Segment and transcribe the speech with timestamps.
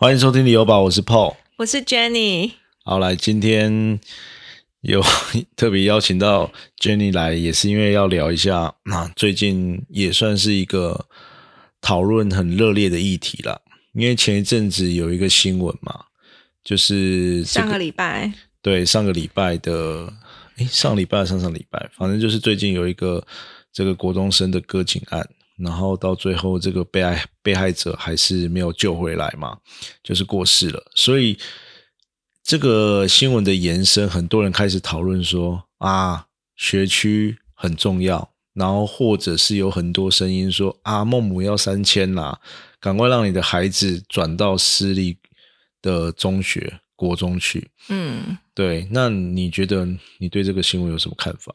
[0.00, 2.52] 欢迎收听旅游宝，我是 Paul，我是 Jenny。
[2.84, 4.00] 好，来，今天
[4.80, 5.02] 有
[5.54, 11.04] 特别邀请到 Jenny 来，也是因为要聊一下，那最近也算是一个
[11.82, 13.60] 讨论很热烈的议题了。
[13.92, 16.06] 因为前一阵子有一个新闻嘛，
[16.64, 20.10] 就是上个礼拜，对，上个礼拜的，
[20.56, 23.22] 诶，上礼拜上上礼拜，反正就是最近有一个
[23.70, 25.28] 这个国中生的割颈案。
[25.60, 29.58] 然后到最后，这个被害被害者还是没有救回来嘛，
[30.02, 30.82] 就是过世了。
[30.94, 31.38] 所以
[32.42, 36.26] 这个新闻的延伸，很多人开始讨论说啊，
[36.56, 38.30] 学区很重要。
[38.52, 42.40] 然后或者是有很多声音说啊，孟母要三迁啦，
[42.80, 45.16] 赶快让你的孩子转到私立
[45.80, 47.70] 的中学、国中去。
[47.88, 48.88] 嗯，对。
[48.90, 49.86] 那你觉得
[50.18, 51.54] 你对这个新闻有什么看法？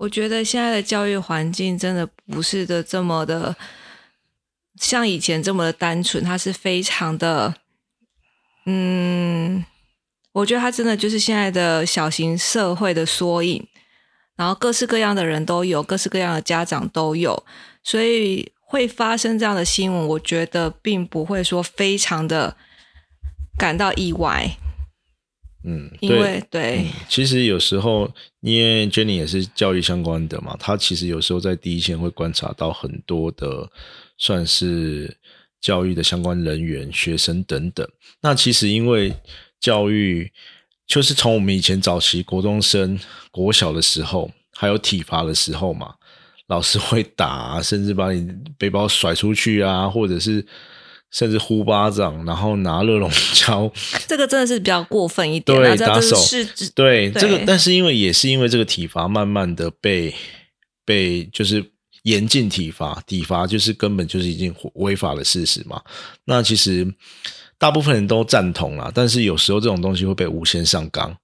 [0.00, 3.54] 我觉得现在的教育环境真的不是的这么的
[4.76, 7.54] 像以前这么的单纯，它是非常的，
[8.64, 9.62] 嗯，
[10.32, 13.66] 我觉得它真的就是现在的小型社会的缩影，
[14.36, 17.44] 然后各式各样的人都有，各式各样的家长都有，
[17.82, 22.56] 所以会发生这样的新闻，我觉得并不会说非常的
[23.58, 24.56] 感到意外。
[25.62, 33.70] 嗯，因为对，其实有时候，因为 Jenny 也是教育相关的嘛，他其实有时候在第一线会观察到很多的，
[34.16, 35.14] 算是
[35.60, 37.86] 教育的相关人员、学生等等。
[38.22, 39.14] 那其实因为
[39.60, 40.32] 教育，
[40.86, 42.98] 就是从我们以前早期国中生、
[43.30, 45.94] 国小的时候，还有体罚的时候嘛，
[46.46, 50.44] 老师会打，甚至把你背包甩出去啊，或者是。
[51.10, 53.70] 甚至呼巴掌，然后拿热熔胶，
[54.06, 55.58] 这个真的是比较过分一点。
[55.58, 56.16] 对，打手，
[56.74, 60.14] 对这个，但是因为也是因为这个体罚慢慢的被
[60.84, 61.64] 被就是
[62.04, 65.82] 严禁体罚，体罚就是根本就是已经违法的事实嘛。
[66.24, 66.86] 那其实
[67.58, 71.16] 大部分人都赞同啦，但是有时候这种东西会被无限上纲，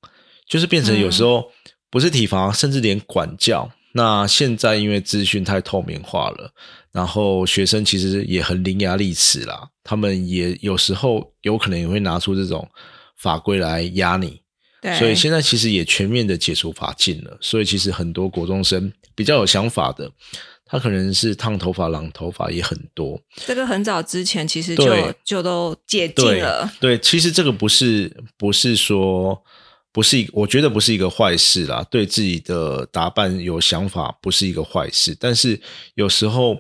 [0.49, 1.51] 就是变成有时候
[1.91, 3.71] 不是体罚，甚至连管教。
[3.93, 6.53] 那现在因为资讯太透明化了，
[6.97, 12.67] 然后学生其实也很伶牙俐齿啦，他们也有时候有可能也会拿出这种
[13.19, 14.41] 法规来压你，
[14.99, 20.11] 所以现在其实也全面的解除法禁了，所以其实很多国中生比较有想法的，
[20.65, 23.21] 他可能是烫头发、染头发也很多。
[23.45, 26.73] 这个很早之前其实就就都解禁了。
[26.81, 29.43] 对，其实这个不是不是说。
[29.93, 31.83] 不是一，我觉得不是一个坏事啦。
[31.91, 35.17] 对自己的打扮有想法，不是一个坏事。
[35.19, 35.59] 但是
[35.95, 36.55] 有时候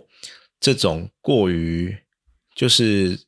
[0.61, 1.97] 这种过于，
[2.55, 3.19] 就是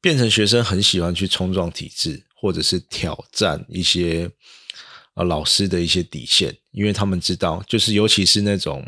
[0.00, 4.30] 变成学生很喜欢去冲撞体制，或者是挑战一些
[5.14, 8.84] 呃老师的一些底线，因为他们知道，就是尤其是那种，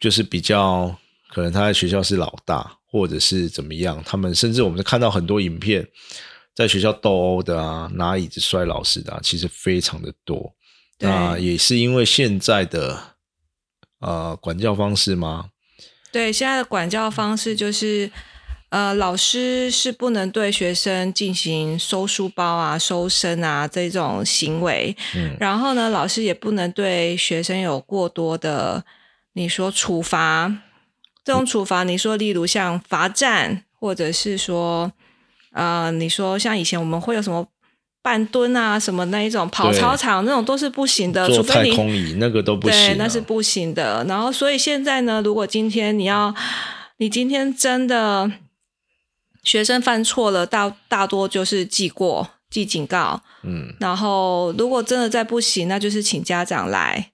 [0.00, 0.96] 就是比较
[1.30, 5.88] 可能他在学校是老大，或者是怎么样，他们甚至我们看到很多影片。
[6.54, 10.54] 在学校斗殴的啊，拿椅子摔老师的，其实非常的多。
[10.98, 13.16] 那也是因为现在的
[14.00, 15.48] 呃管教方式吗？
[16.12, 18.10] 对，现在的管教方式就是，
[18.68, 24.94] 呃，老师是不能对学生进行收书包啊、收身啊这种行为。
[25.16, 25.34] 嗯。
[25.40, 28.84] 然后呢，老师也不能对学生有过多的，
[29.32, 30.54] 你说处罚，
[31.24, 34.92] 这种处罚，你说例如像罚站，或者是说。
[35.52, 37.46] 啊，你说像以前我们会有什么
[38.02, 44.04] 半蹲啊，什么那一种跑操场那种都是不行的，除非你空椅那个都不行，那是不行的。
[44.08, 46.34] 然后所以现在呢，如果今天你要，
[46.98, 48.30] 你今天真的
[49.44, 57.10] 学生犯错了，大大多就是记过、记警告，嗯，然后如果真的再不行，那就是请家长来。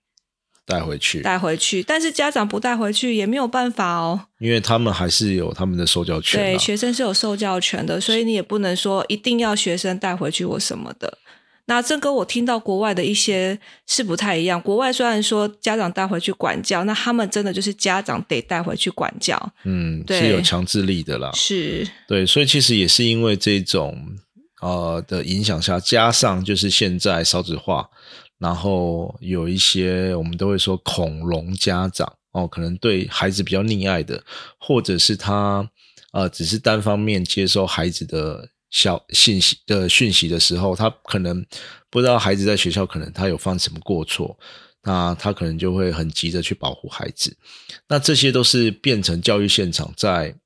[0.68, 6.38] 带回去，带回去，但是家长不带回去也没有办法哦，因为他们还是有他们的受教权。
[6.38, 11.16] 对，学生是有受教权的，所以你也不能说一定要学生带回去或什么的。
[11.64, 14.60] 那这跟我听到国外的一些是不太一样。
[14.60, 21.30] 国外虽然说家长带回去管教，那他们真的就是家长得带回去管教，嗯，是有强制力的啦。
[21.34, 23.96] 是，对，所以其实也是因为这种
[24.60, 27.88] 呃的影响下，加上就是现在少子化。
[28.38, 34.22] 然后有一些我们都会说恐龙家长哦，可能对孩子比较溺爱的，
[34.58, 35.68] 或者是他
[36.12, 41.44] 呃只是单方面接收孩子的消信息的讯息的时候，他可能
[41.90, 44.38] 不知道孩子在学校可能他有犯什么过错，
[44.84, 47.36] 那他可能就会很急着去保护孩子。
[47.88, 50.36] 那这些都是变成教育现场在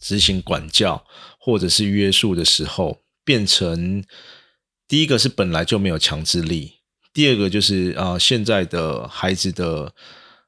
[0.00, 1.02] 执行管教
[1.38, 4.04] 或者是约束的时候，变成
[4.86, 6.79] 第一个是本来就没有强制力。
[7.20, 9.92] 第二个就是啊，现在的孩子的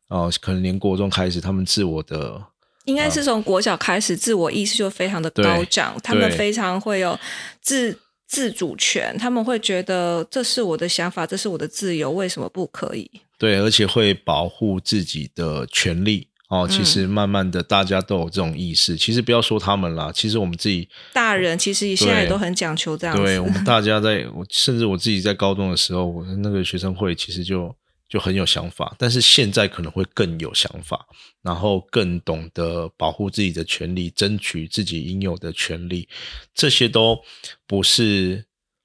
[0.09, 2.43] 啊，可能连国中开始，他们自我的
[2.87, 7.19] 应该是从国小开始，自我意识就非常的高涨，他们非常会有
[7.61, 13.11] 自自主权，他们会觉得这是我的想法，这是我的自由，为什么不可以？
[13.37, 16.29] 对，而且会保护自己的权利。
[16.53, 18.95] 哦，其实慢慢的，大家都有这种意识。
[18.95, 23.17] 其实不要说他们啦，其实我们自己大人其实现在也都很讲求这样。
[23.17, 27.75] 对我们 大家在，甚至我自己在高中的时候，我那个学生会其实就
[28.07, 31.07] 就很有想法，但是现在可能会更有想法，
[31.41, 36.07] 然后更懂得保护自己的权利，争取自己应有的权利，
[36.55, 37.19] 这些都
[37.67, 38.45] 不是。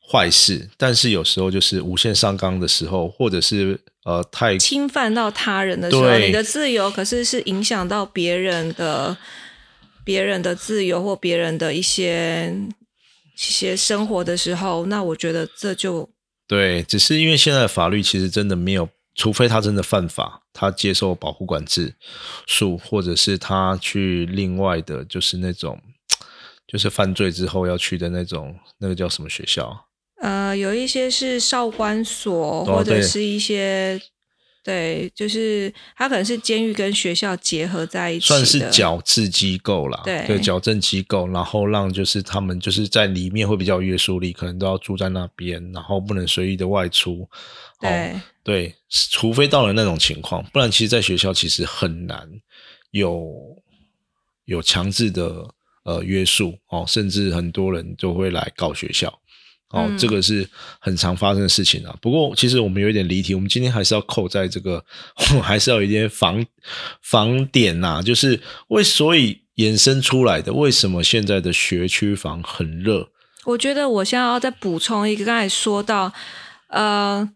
[0.09, 9.17] 坏事，但是有时候就是无限上纲的时候，或者是呃太侵犯到他人的时候，你的自由可是是影响到别人的、
[10.05, 12.55] 别人的自由或别人的一些
[13.35, 16.09] 一些生活的时候，那我觉得这就
[16.47, 21.93] 对，只是因为现在法律其实真的没有，除非他真的犯法，他接受保护管制
[22.45, 25.77] 术，或者是他去另外的，就是那种
[26.65, 29.86] 就是犯罪之后要去的那种，那个叫什么学校？
[30.21, 34.01] 呃，有一些是少管所，或者是一些
[34.63, 40.01] 对，就是它可能是监狱跟学校结合在一起，算是矫治机构啦。
[40.03, 47.29] 对，矫正机构，然后让就是他们就是在里面会比较约束力，可能都要住在那边，然后不能随意的外出。
[47.79, 52.27] 对对，除非到了那种情况，不然其实在学校其实很难
[52.91, 53.31] 有
[54.45, 55.47] 有强制的
[55.85, 59.17] 呃约束哦，甚至很多人就会来告学校。
[59.69, 60.47] 哦，这个是
[60.79, 61.95] 很常发生的事情啊。
[62.01, 64.83] 不过，其实我们有一点离题，我们今天还是要扣在这个，
[65.17, 66.45] 我们还是要有一点防
[67.01, 68.01] 防点呐。
[68.01, 73.09] 就是为所以衍生出来的，为什么现在的学区房很热？
[73.45, 76.13] 我觉得我现在要再补充一个，刚才说到，
[76.69, 77.29] 呃，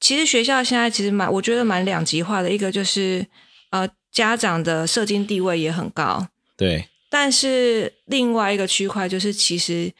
[0.00, 2.50] 其实学校现在其实蛮，我觉得蛮两极化的。
[2.50, 3.26] 一个就是
[3.70, 6.88] 呃，家长的社经地位也很高，对。
[7.10, 9.92] 但是另外一个区块就是，其实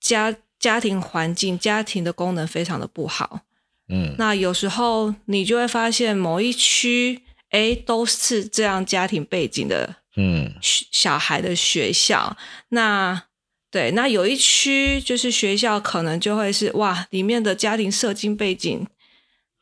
[0.00, 3.42] 家家庭环境、家庭的功能非常的不好，
[3.88, 12.36] 嗯，那有时候你就会发现某一区，哎，都是这样家庭背景的，嗯，小孩的学校，
[12.70, 13.24] 那
[13.70, 18.86] 对，那有一区就是学校可能就会是哇，里面的家庭社经背景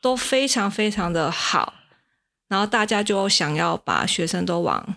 [0.01, 1.75] 都非常非常的好，
[2.49, 4.97] 然后大家就想要把学生都往，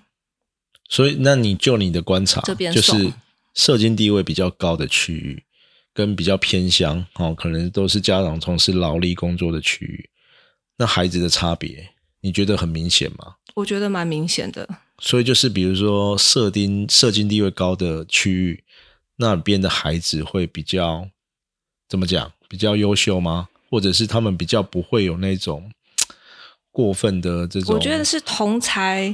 [0.88, 3.12] 所以那你就你的观察，这边就是
[3.54, 5.44] 社经地位比较高的区域。
[6.00, 10.10] 跟比较偏乡哦，可能都是家长从事劳力工作的区域，
[10.78, 11.90] 那孩子的差别，
[12.22, 13.36] 你觉得很明显吗？
[13.56, 14.66] 我觉得蛮明显的。
[15.00, 18.63] 所以就是比如说，社丁社经地位高的区域，
[19.18, 21.06] 那边的孩子会比较
[21.90, 22.31] 怎么讲？
[22.48, 23.50] 比较优秀吗？
[23.69, 25.69] 或者是他们比较不会有那种
[26.72, 27.75] 过分的这种？
[27.75, 29.13] 我觉得是同才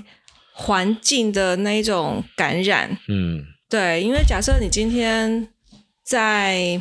[0.53, 2.95] 环境的那种感染。
[3.07, 5.47] 嗯，对，因为假设你今天。
[6.05, 6.79] 在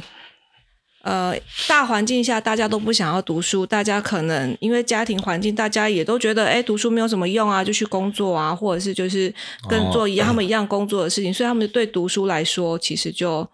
[1.00, 1.34] 呃
[1.66, 9.32] 大环境下，大家都不想要读书，大家可能因为家庭环境，大家也都觉得哎读书没有什么用啊，就去工作啊，或者是就是
[9.66, 13.48] 跟做一样他们一样工作的事情，所以他们对读书来说，其实就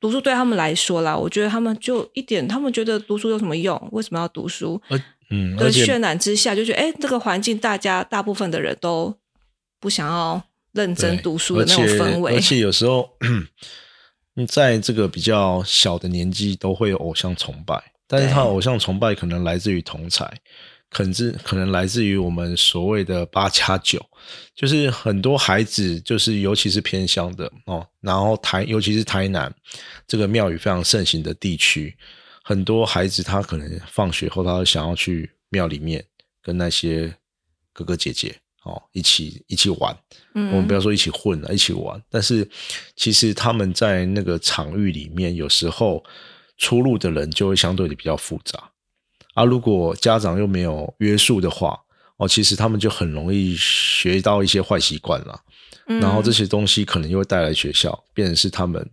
[0.00, 3.78] 读书对他们来说啦，我觉得他们就一点，他们觉得读书有什么用？
[3.92, 4.80] 为什么要读书？
[5.30, 9.14] 嗯，的渲染之下，就觉得哎这个环境，大家大部分的人都
[9.78, 10.42] 不想要
[10.72, 13.10] 认真读书的那种氛围，而且有时候。
[14.46, 20.24] 在这个比较小的年纪，都会有偶像崇拜，但是他偶像崇拜可能来自于同才，
[20.90, 24.04] 可能是可能来自于我们所谓的八加九，
[24.54, 29.52] 就是很多孩子，就是尤其是偏乡的哦，然后台尤其是台南
[30.06, 31.96] 这个庙宇非常盛行的地区，
[32.42, 36.04] 很多孩子他可能放学后，他想要去庙里面
[36.42, 37.14] 跟那些
[37.72, 38.34] 哥哥姐姐。
[38.64, 39.96] 哦，一起一起玩，
[40.34, 42.02] 我们不要说一起混了，一起玩。
[42.10, 42.46] 但是
[42.94, 46.04] 其实他们在那个场域里面，有时候
[46.58, 48.70] 出入的人就会相对的比较复杂。
[49.34, 51.78] 啊如果家长又没有约束的话，
[52.18, 55.40] 哦，其实他们就很容易学到一些坏习惯了。
[55.86, 58.86] 然后这些东西可能又会带来学校，变成是他们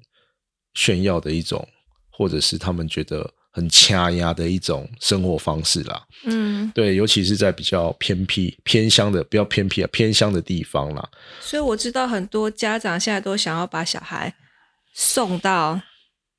[0.73, 1.67] 炫耀的一种，
[2.09, 3.33] 或者是他们觉得。
[3.57, 11.09] 很掐压的一种生活方式啦，嗯，对，尤其是在比较偏僻、偏乡的、比较偏僻啊、偏乡的地方啦。
[11.39, 14.31] 所以我知道很多家长现在都想要把小孩
[14.93, 15.81] 送到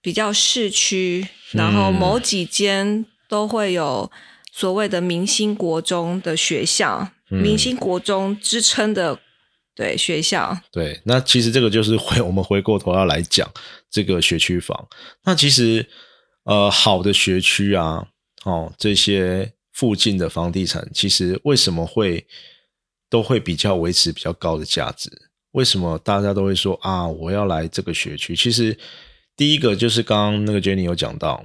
[0.00, 4.08] 比较市区，然后某几间都会有
[4.52, 9.18] 所谓的明星国中的学校，明星国中之称的
[9.74, 10.56] 对学校。
[10.70, 13.50] 对，那其实这个就是回我们回过头要来讲
[13.90, 14.86] 这个学区房，
[15.24, 15.84] 那其实。
[16.48, 18.08] 呃，好的学区啊，
[18.44, 22.26] 哦，这些附近的房地产，其实为什么会
[23.10, 25.10] 都会比较维持比较高的价值。
[25.50, 28.34] 为什么大家都会说啊，我要来这个学区？
[28.34, 28.74] 其实
[29.36, 31.44] 第一个就是刚刚那个 Jenny 有讲到，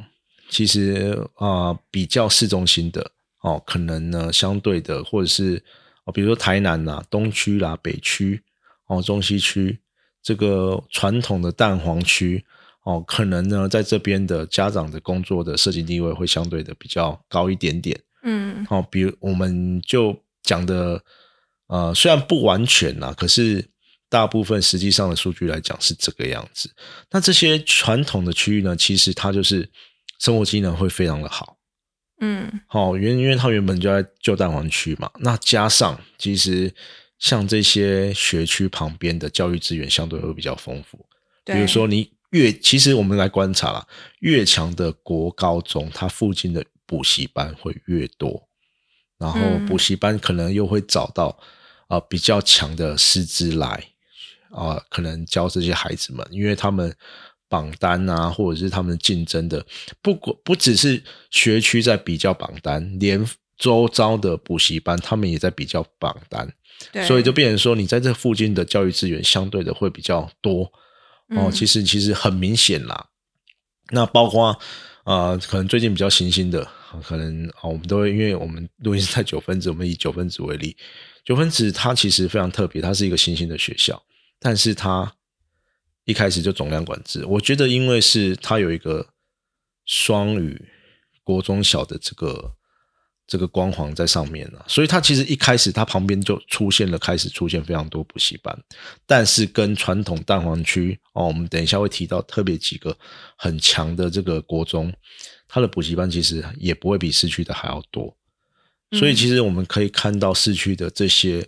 [0.49, 5.61] 其实啊，比较市中心的哦，可能呢相对的，或者是
[6.05, 8.41] 哦，比如说台南呐、东区啦、北区
[8.87, 9.77] 哦、中西区
[10.21, 12.45] 这个传统的蛋黄区。
[12.83, 17.97] 哦，可能呢，在这边的家长的工作的设计地位会相对的比较高一点点。
[18.23, 20.13] 嗯，好，比如我们就
[20.43, 21.01] 讲的，
[21.67, 23.65] 呃，虽然不完全啦，可是
[24.09, 26.69] 大部分实际上的数据来讲是这个样子。
[27.09, 29.69] 那这些传统的区域呢，其实它就是
[30.19, 31.55] 生活机能会非常的好。
[32.19, 36.73] 嗯，好，原因为它原本就在旧蛋黄区嘛，那加上其实
[37.17, 41.05] 像这些学区旁边的教育资源相对会比较丰富，
[41.45, 42.11] 比如说你。
[42.33, 43.87] 越其实我们来观察啦，
[44.19, 48.49] 越强的国高中，它附近的补习班会越多，
[49.19, 51.37] 然后补习班可能又会找到
[51.87, 53.83] 啊比较强的师资来
[54.49, 56.91] 啊，可能教这些孩子们，因为他们
[57.47, 59.63] 榜单啊，或者是他们竞争的，
[60.01, 63.23] 不过不只是学区在比较榜单，连
[63.59, 66.51] 周遭的补习班他们也在比较榜单，
[67.05, 70.71] 所以就变成说，你在这附近的教育资源相对的会比较多。
[71.35, 73.09] 哦，其实其实很明显啦。
[73.91, 74.57] 那包括
[75.03, 76.67] 呃，可能最近比较新兴的，
[77.03, 80.75] 可能啊，我们都会因为我们录音是在九分子，我们以九分子为例，
[81.25, 84.01] 九分子它其实非常特别，它是一个新兴的学校，
[84.39, 85.13] 但是它
[86.05, 87.25] 一开始就总量管制。
[87.25, 89.07] 我觉得，因为是它有一个
[89.85, 90.69] 双语
[91.23, 92.55] 国中小的这个。
[93.25, 98.57] 这个光环在上面了，所以它其实一开始它旁边就出现了，开始出现非常多补习班，
[99.05, 102.95] 但是跟传统蛋黄区哦，我们等一下会提到特别几个
[103.37, 104.93] 很强的这个国中，
[105.47, 108.15] 它的补习班其实也不会比市区的还要多，
[108.91, 111.47] 所以其实我们可以看到市区的这些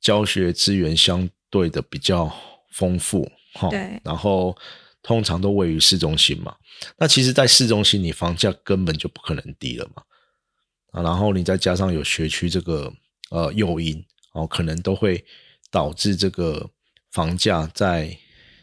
[0.00, 2.30] 教学资源相对的比较
[2.72, 4.54] 丰富，哈，对，然后
[5.02, 6.54] 通常都位于市中心嘛，
[6.98, 10.02] 那其实，在市中心你房价根本就不可能低了嘛。
[11.02, 12.92] 然后你再加上有学区这个
[13.30, 15.24] 呃诱因哦，可能都会
[15.70, 16.70] 导致这个
[17.12, 18.16] 房价在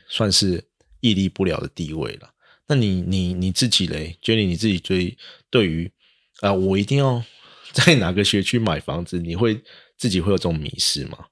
[0.07, 0.63] 算是
[1.01, 2.33] 屹立不了的地位了。
[2.67, 5.17] 那你你你自己嘞，Jenny，你自己对
[5.49, 5.91] 对于
[6.41, 7.23] 啊，我一定要
[7.71, 9.61] 在 哪个学区买房子，你会
[9.97, 11.25] 自己会有这种迷失吗？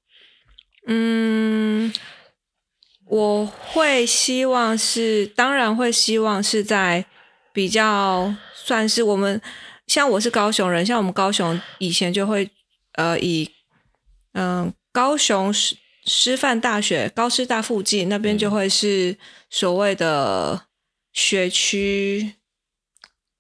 [0.88, 1.94] 嗯，
[3.06, 7.06] 我会希望是，当然会希望是在
[7.54, 9.42] 比较算是我们。
[9.92, 12.50] 像我是高雄人，像我们高雄以前就会，
[12.94, 13.52] 呃，以
[14.32, 19.18] 嗯高雄师师范大学高师大附近那边就会是
[19.50, 20.62] 所谓的
[21.12, 22.36] 学区，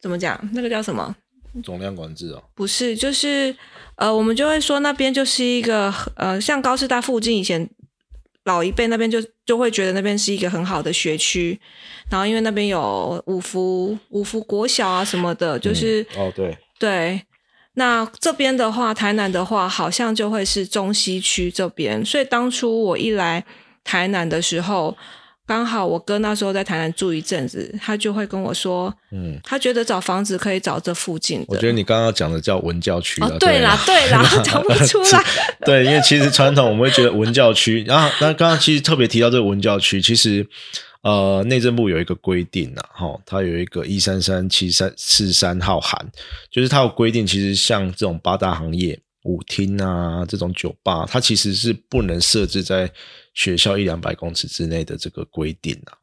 [0.01, 0.49] 怎么讲？
[0.51, 1.15] 那个叫什么？
[1.63, 2.43] 总量管制哦？
[2.53, 3.55] 不是，就是
[3.95, 7.69] 呃，我们就会说那边就是一个呃，像高师大附近以前。
[8.45, 11.59] 老一辈那边就就会觉得那边是一个很好的学区，
[12.09, 16.57] 然后因为那边有五福五福国小啊什么的，就是哦对。
[16.79, 17.21] 对，
[17.75, 23.45] 那这边的话，台南的话好像就会是中西区这边，所以当初我一来
[23.83, 24.97] 台南的时候。
[25.47, 31.45] 刚好我哥那时候在台南住一阵子，他就会跟我说，嗯，他觉得找房子可以找这附近的。
[31.49, 35.23] 我觉得你刚刚讲的叫文教区哦，对啦，对啦， 讲不出来。
[35.65, 40.47] 对，因为其实传统我们会觉得文教区，然后那刚刚其实特别提到这个文教区，其实
[41.01, 45.99] 呃，内政部有一个规定呐，哈，它有一个一三三七三四三号函，
[46.49, 48.97] 就是它有规定，其实像这种八大行业。
[49.23, 52.91] 舞厅啊，这种酒吧，它其实是不能设置在
[53.33, 55.97] 学校一两百公尺之内的这个规定啊。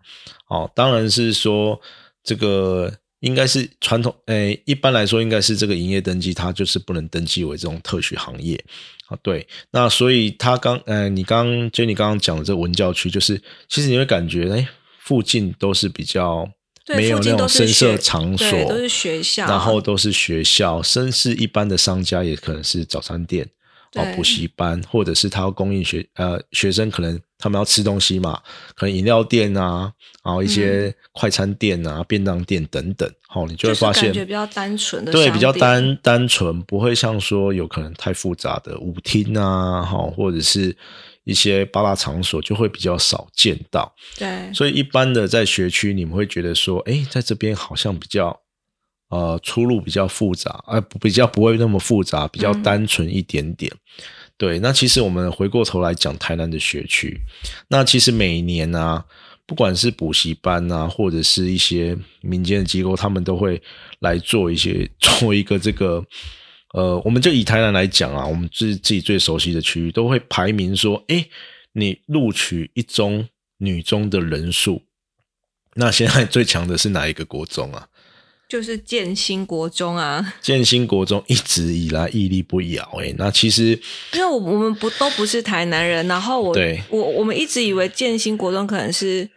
[0.48, 1.80] 哦，当然是说
[2.22, 8.62] 这个应该是传统，诶，一般来说应该是这个营业登记，它就是不能登记为这种特许行业
[9.06, 9.18] 啊。
[9.22, 14.68] 对，那所以他刚，呃，你刚就你刚刚讲的这个文教区，就是其实你会感觉，哎，
[15.00, 16.48] 附近都是比较。
[16.96, 23.46] 没有那种深色场所，都是学校，然后都是学校，甚至一般的商家也可能是早餐店、
[23.94, 28.40] 哦补习班，或者是他要供应学呃学生，可能他们要吃东西嘛，
[28.74, 29.92] 可能饮料店啊，
[30.24, 40.76] 然后一些快餐店啊、便当店等等，好，你就会发现感觉比较单纯的，对，比较单单纯，不会像说有可能太复杂的舞厅啊，好，或者是。
[41.24, 48.34] 一些八大场所就会比较少见到，对，所以一般的在学区，你们会觉得说，哎，在这边好像比较，
[49.08, 53.72] 呃，出路比较复杂，呃比较不会那么复杂，比较单纯一点点。
[54.36, 57.20] 对，那其实我们回过头来讲台南的学区，
[57.68, 59.04] 那其实每年啊，
[59.46, 63.60] 不管是补习班啊，或者是一些民间的机构，他们都会
[64.00, 66.04] 来做一些 做一个这个
[66.74, 71.26] 呃，我们就以台南来讲啊，我们自自己最熟悉的区域，都会排名说，哎，
[71.72, 74.82] 你录取一中女中的人数，
[75.74, 77.88] 那现在最强的是哪一个国中啊？
[78.48, 83.78] 就是建新国中啊， 建新国中一直以来屹立不摇哎，那其实
[84.14, 86.56] 因为我我们不都不是台南人，然后我
[86.88, 89.28] 我我们一直以为建新国中可能是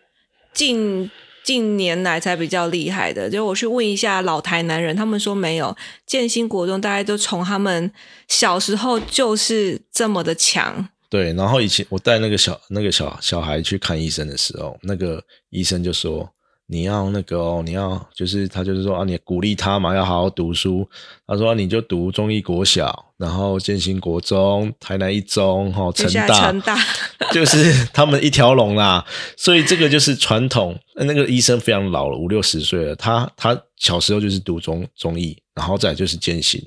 [0.53, 1.11] 近
[1.43, 5.75] 近年来才比较厉害的，就我去问一下老台南人，他们说没有
[6.05, 7.91] 建新国中，大概都从他们
[8.29, 10.87] 小时候就是这么的强。
[11.09, 16.31] 对，然后以前我带那个小那个小小孩去看医生的时候，那个医生就说。
[16.71, 20.89] 你要那个哦，你要就是他就是说啊，你鼓励他嘛，要好好读书。
[21.27, 26.77] 他说你就读中医国小，然后建新国中、台南一中、哈成大，成大
[27.33, 29.05] 就是他们一条龙啦。
[29.35, 30.79] 所以这个就是传统。
[30.95, 36.61] 那个医生非常老了，五六十岁了，他他小时候就是读中中医，然后再就是建新。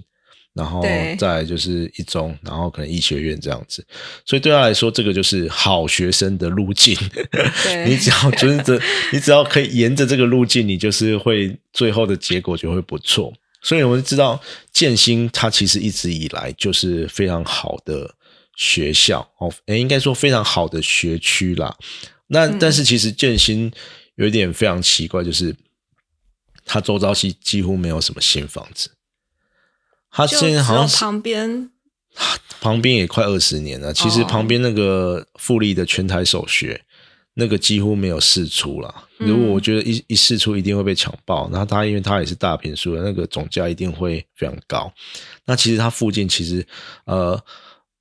[0.55, 0.83] 然后
[1.19, 3.85] 再就是一中，然后可能医学院这样子，
[4.25, 6.97] 所以对他来说，这个就是好学生的路径。
[7.87, 8.81] 你只要遵着，
[9.13, 13.33] 你只要可以沿着这个路径，你就是会最后的结果就会不错。
[13.61, 14.41] 所以我们知道
[14.73, 18.15] 建新，它其实一直以来就是非常好的
[18.55, 21.77] 学校哦，诶，应该说非常好的学区啦。
[22.29, 23.73] 那但是其实建新
[24.15, 25.57] 有一点非常奇怪，就是
[26.65, 28.91] 它周遭期几乎没有什么新房子。
[30.17, 31.71] 他现在好像旁边，
[32.61, 33.93] 旁边也快二十年了。
[33.93, 36.81] 其实旁边那个富力的全台首学，
[37.35, 38.95] 那个几乎没有试出了。
[39.19, 44.93] 如果我觉得一一试出一定会被抢爆，那他因为他也是大平数的，那个总价一定会非常高。
[45.47, 46.65] 那其实它附近其实
[47.07, 47.43] 呃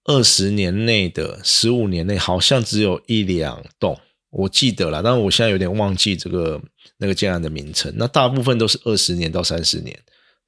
[0.03, 6.62] 二十年内的十五年内好像只有一两栋，我记得了，但是我现在有点忘记这个
[6.98, 7.91] 那个建案的名称。
[7.98, 10.00] 那大部分都是二十年到三十年。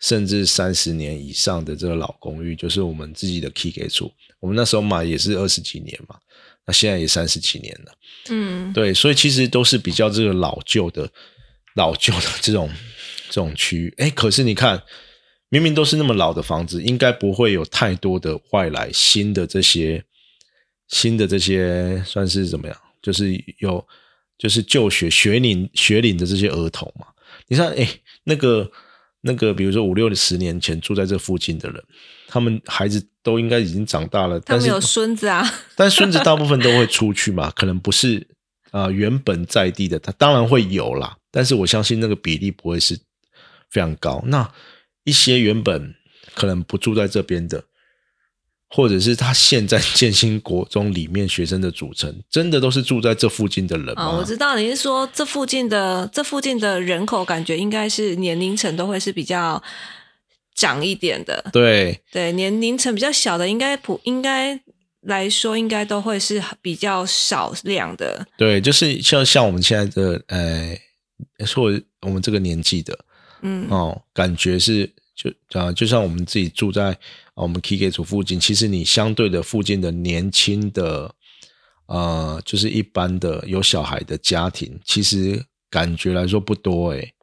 [0.05, 4.13] 甚至三十年以上的这个老公寓，就是我们自己的 key 给处。
[4.39, 6.15] 我们那时候买也是二十几年嘛，
[6.63, 7.91] 那现在也三十几年了。
[8.29, 11.09] 嗯，对，所以其实都是比较这个老旧的、
[11.73, 12.69] 老旧的 这种
[13.29, 13.91] 这种区域。
[13.97, 14.79] 哎，可是你看，
[15.49, 20.03] 明明都是那么老的房子，应该不会有太多的外来新的这些
[20.87, 22.77] 新的这些算是怎么样？
[23.01, 23.83] 就是有
[24.37, 27.07] 就是就学学龄学龄的这些儿童嘛。
[27.47, 27.89] 你看，哎，
[28.25, 28.71] 那个。
[29.27, 31.83] 那个，比如说五六十年前住在这附近的人，
[32.27, 35.43] 他们孩子都应该已经长大了，他们有孙子啊。
[35.75, 38.27] 但孙子大部分都会出去嘛，可能不是
[38.69, 41.17] 啊原本在地的，他当然会有啦。
[41.31, 42.95] 但是我相信那个比例不会是
[43.71, 44.23] 非常高。
[44.27, 44.47] 那
[45.03, 45.95] 一些原本
[46.35, 47.63] 可能不住在这边的。
[48.75, 54.17] 或者是他现在建新国中里面学生的组成，真的都是住在这附近的人吗？
[54.17, 59.63] 我知道你是说这附近的这附近的人口，感觉应该是年龄层都会是比较
[60.55, 61.49] 长一点的。
[61.53, 64.59] 对对，年龄层比较小的，应该普应该
[65.03, 68.27] 来说，应该都会是比较少量的。
[68.37, 70.77] 对，就是像像我们现在的呃，
[71.45, 72.99] 说我们这个年纪的，
[73.41, 76.91] 嗯哦，感觉是就啊，就像我们自己住在
[77.33, 77.43] 啊。
[77.43, 81.13] 我们 K K 组附近，其实你相对的附近的年轻的，
[81.85, 87.13] 呃，就是一般的有小孩的家庭，其实感觉来说不多诶。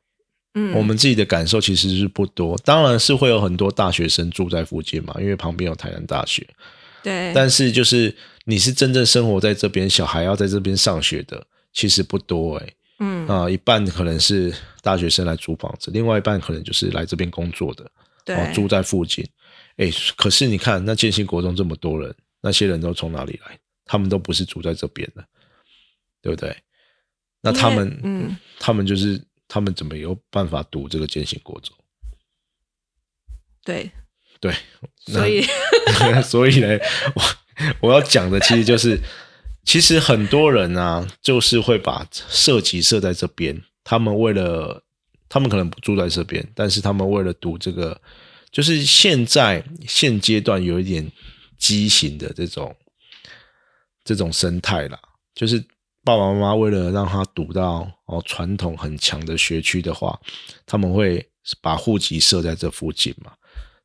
[0.54, 6.46] 嗯，我们自己的感受其实是不多，当然是会有很多大学生住在附近嘛，因为旁边有台南大学。
[7.02, 7.32] 对。
[7.34, 12.74] 但是就是你是真正生活在这边，小孩要在这边上学的，其实不多诶。
[13.26, 13.28] 嗯。
[13.28, 17.90] 啊，一半可能是大学生来租房子，另外一半可能就是来这边工作的，
[18.24, 19.26] 对，住在附近。
[19.76, 23.58] 哎，可是你看，那建新国中这么多人，那些人都从哪里来？
[23.84, 25.24] 他们都不是住在这边的，
[26.20, 26.56] 对不对？
[27.40, 31.76] 那他们，嗯，他们就是他们怎么有办法读这个建新国中？
[33.64, 33.90] 对，
[34.40, 34.54] 对，
[35.06, 35.44] 所以，
[36.22, 36.78] 所以呢，
[37.14, 37.22] 我
[37.80, 38.98] 我要讲的其实就是，
[39.64, 44.82] 其实很多人啊，就是会把设籍设在这边，他们为了，
[45.28, 48.00] 他们可能不住在这边，但是他们为了读这个。
[48.50, 51.10] 就是现在现阶段有一点
[51.56, 52.76] 畸形的这种
[54.04, 54.98] 这种生态啦，
[55.34, 55.58] 就是
[56.04, 60.20] 爸爸妈妈为了让他读到哦传统很强的学区的话，
[60.66, 61.26] 他们会
[61.62, 63.32] 把户籍设在这附近嘛。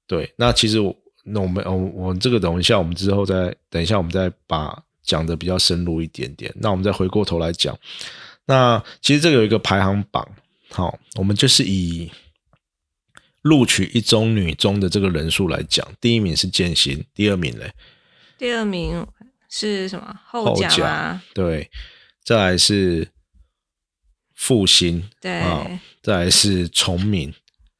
[0.05, 6.54] 对，那其实我那我们我我这个等一下我们之后再等一下我们再把讲的比较深入一点点。
[6.58, 7.76] 那我们再回过头来讲，
[8.46, 10.24] 那其实这个有一个排行榜，
[10.70, 12.12] 好，我们就是以。
[13.43, 17.72] 录取一中女中的这个人数来讲，第一名是建新，第二名嘞？
[18.38, 19.08] 第二名
[19.50, 20.20] 是什么？
[20.26, 21.70] 后甲对，
[22.26, 23.08] 再来是
[24.36, 27.34] 复兴，对，再来是崇明，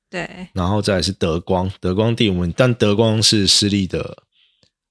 [0.10, 4.24] 对然后再来是德光，德光第五名，但德光是私立的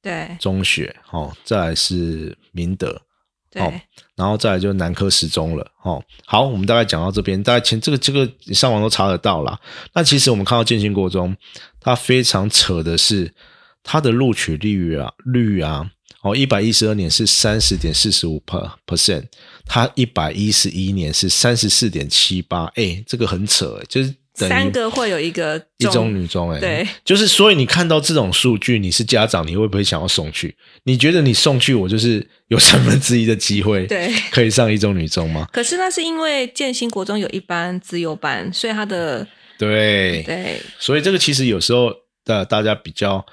[0.06, 3.02] 对中学，哦，再来是明德，
[3.50, 3.72] 对哦
[4.14, 9.58] 然后再来就南科十中了，哦，好，我们大概讲到这边，大概前这个这个你上网都查得到啦。
[9.92, 11.36] 那其实我们看到建新国中，
[11.80, 13.34] 它非常扯的是
[13.82, 15.90] 它的录取率啊率啊，
[16.22, 19.24] 哦，一百一十二年是三十点四十五 per percent，
[19.66, 30.54] 它一百一十一年是三十四点七八，哎，这个很扯，就是三个会有一个一中女中、哎，对，就是所以你看到这种数据，你是家长，你会不会想要送去？
[30.84, 34.12] 你觉得你送去，我就是有三分之一的机会， 对。
[34.30, 35.48] 可以上一中女中吗？
[35.52, 39.26] 可是那是因为建新国中有一班自由班，所以他的
[39.58, 40.60] 对，对。
[40.78, 41.90] 所以这个其实有时候
[42.24, 43.24] 的大家比较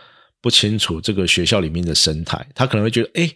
[0.41, 3.29] 不清楚这个学校里面的生态，他可能会觉得，哎，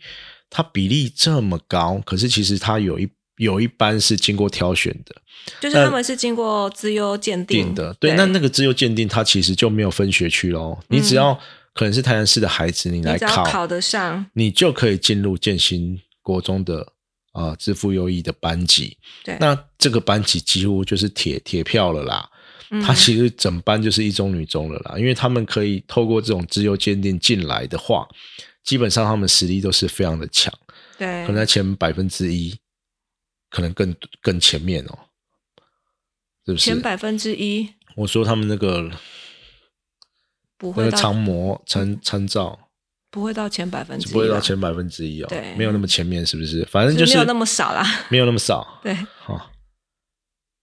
[0.49, 3.05] 它比例这么高，可是其实它有一
[3.37, 5.15] 有一班是经过挑选的，
[5.59, 7.65] 就是他们是经过资优鉴定。
[7.65, 10.77] 定的，对，那那个自由鉴定，它其实就没有分学区喽。
[10.87, 11.39] 你只要
[11.73, 16.85] 可能是台南市的孩子，你来考，考得上，你就可以进入建新国中的
[17.31, 18.97] 啊支付优异的班级。
[19.23, 22.29] 对，那这个班级几乎就是铁铁票了啦。
[22.71, 22.81] 嗯。
[22.81, 28.07] 它其实整班就是一中女中了啦，因为他们可以透过这种自由鉴定进来的话，
[28.63, 30.51] 基本上他们实力都是非常的强，
[30.97, 31.07] 对。
[31.27, 32.53] 可能在前百分之一，
[33.49, 34.97] 可能更更前面哦，
[36.45, 36.65] 是不是？
[36.65, 37.73] 前百分之一。
[37.95, 38.91] 我说他们那个
[40.57, 42.69] 不会那个长模参参照，
[43.09, 45.55] 不会到前百分之一，不会到前百分之一哦，对。
[45.55, 46.63] 没有那么前面，是不是？
[46.65, 47.83] 反正就是就没有那么少啦。
[48.09, 49.41] 没有那么少，对，哦、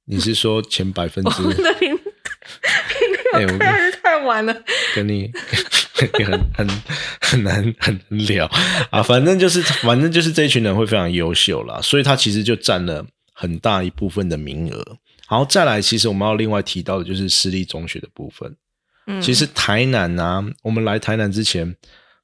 [0.05, 1.43] 你是说前百分之
[3.35, 4.55] 哎、我还是太晚了。
[4.95, 5.31] 跟你
[5.95, 6.83] 很很
[7.21, 8.51] 很难很难聊
[8.91, 14.99] 啊，反正就是反正就是这一群人会非常优秀啦，所以他其实就占了很大一部分的名额。
[15.31, 18.55] 然后再来，其实我们要另外提到的就是私立中学的部分。
[19.07, 21.75] 嗯，其实台南啊，我们来台南之前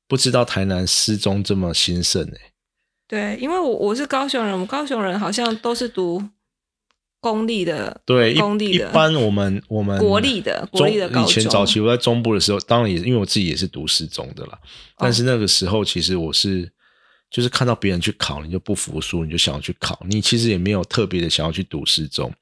[0.07, 2.41] 不知道台南私中这么兴盛诶、
[3.09, 6.23] 对，因为我我是高雄人，我们高雄人好像都是读
[7.21, 11.25] 公立的，对，一公立的一般我们我们国立的国立的高中。
[11.25, 14.99] 以前早期我在中部的时候，当然也因为我自己也是读私中的啦，哦。
[14.99, 16.71] 但是那个时候其实我是
[17.31, 22.33] 就是看到别人去考，你就不服输，你就想要去考，你其实也没有特别的想要去读私中，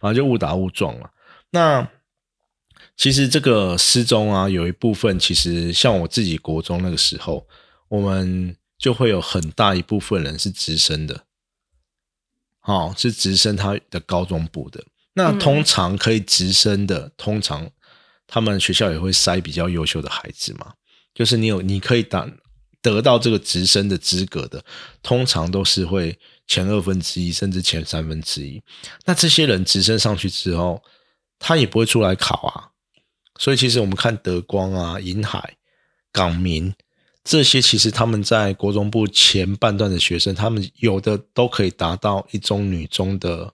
[0.00, 1.10] 反正就误打误撞了。
[1.50, 1.88] 那
[2.96, 7.46] 其实这个私中啊，有一部分其实像我自己国中那个时候，
[7.88, 11.22] 我们就会有很大一部分人是直升的，
[12.66, 14.84] 哦，是直升他的高中部的。
[15.14, 17.68] 那嗯通常可以直升的，通常
[18.26, 20.74] 他们学校也会筛比较优秀的孩子嘛，
[21.14, 22.28] 就是你有你可以打
[22.82, 24.62] 得到这个直升的资格的，
[25.02, 28.62] 通常都是会前二分之一甚至前三分之一。
[29.04, 30.82] 那这些人直升上去之后，
[31.38, 32.70] 他也不会出来考啊。
[33.38, 35.56] 所以其实我们看德光啊、银海、
[36.12, 36.72] 港民
[37.26, 43.52] 这些，其实他们在国中部前半段的学生，他们有的都可以达到一中、女中的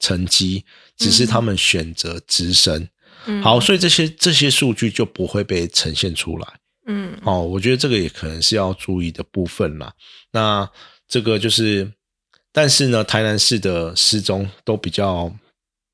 [0.00, 0.64] 成绩，
[0.96, 2.88] 只是他们选择直升。
[3.26, 6.48] 嗯好，所以这些这些数据就不会被呈现出来。
[6.86, 9.94] 嗯哦，我觉得这个也可能是要注意的部分啦。
[10.32, 10.68] 那
[11.06, 11.92] 这个就是，
[12.50, 15.32] 但是呢，台南市的市中都比较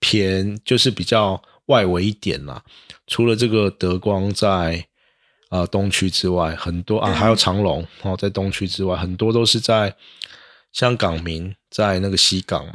[0.00, 2.64] 偏，就是比较外围一点啦。
[3.06, 4.86] 除了这个德光在
[5.50, 9.94] 呃东区之外，很多啊，对还有长隆哦，在东区之外，很多都是在
[10.72, 12.72] 香港民在那个西港嘛，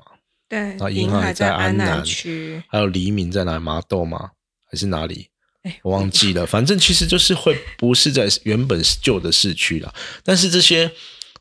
[0.49, 3.59] 对啊，银海海安在安南区，还有黎明在哪里？
[3.63, 4.31] 麻豆吗？
[4.69, 5.27] 还是哪里？
[5.63, 10.91] 哎，我忘记了，反正其实就是会不是在原本旧的市区了，但是这些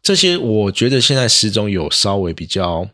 [0.01, 2.88] 这些，我觉得现在失踪有稍微比较，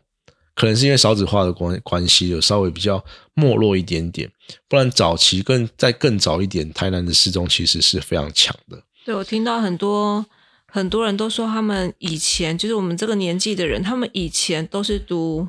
[0.59, 3.01] 可能是因为少子化的关关系，有稍微比较
[3.33, 4.29] 没落一点点，
[4.67, 8.83] 不然早期更在更早一点，台南的失踪其实是非常强的。
[9.05, 10.25] 对我听到很多
[10.67, 15.47] 很多人都说，他们以前就是我们这个年纪的人，他们以前都是读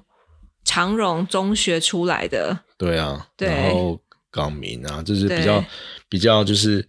[0.65, 5.65] 长荣中学出来的，对啊，对然后港民啊，就是比较
[6.09, 6.87] 比较就是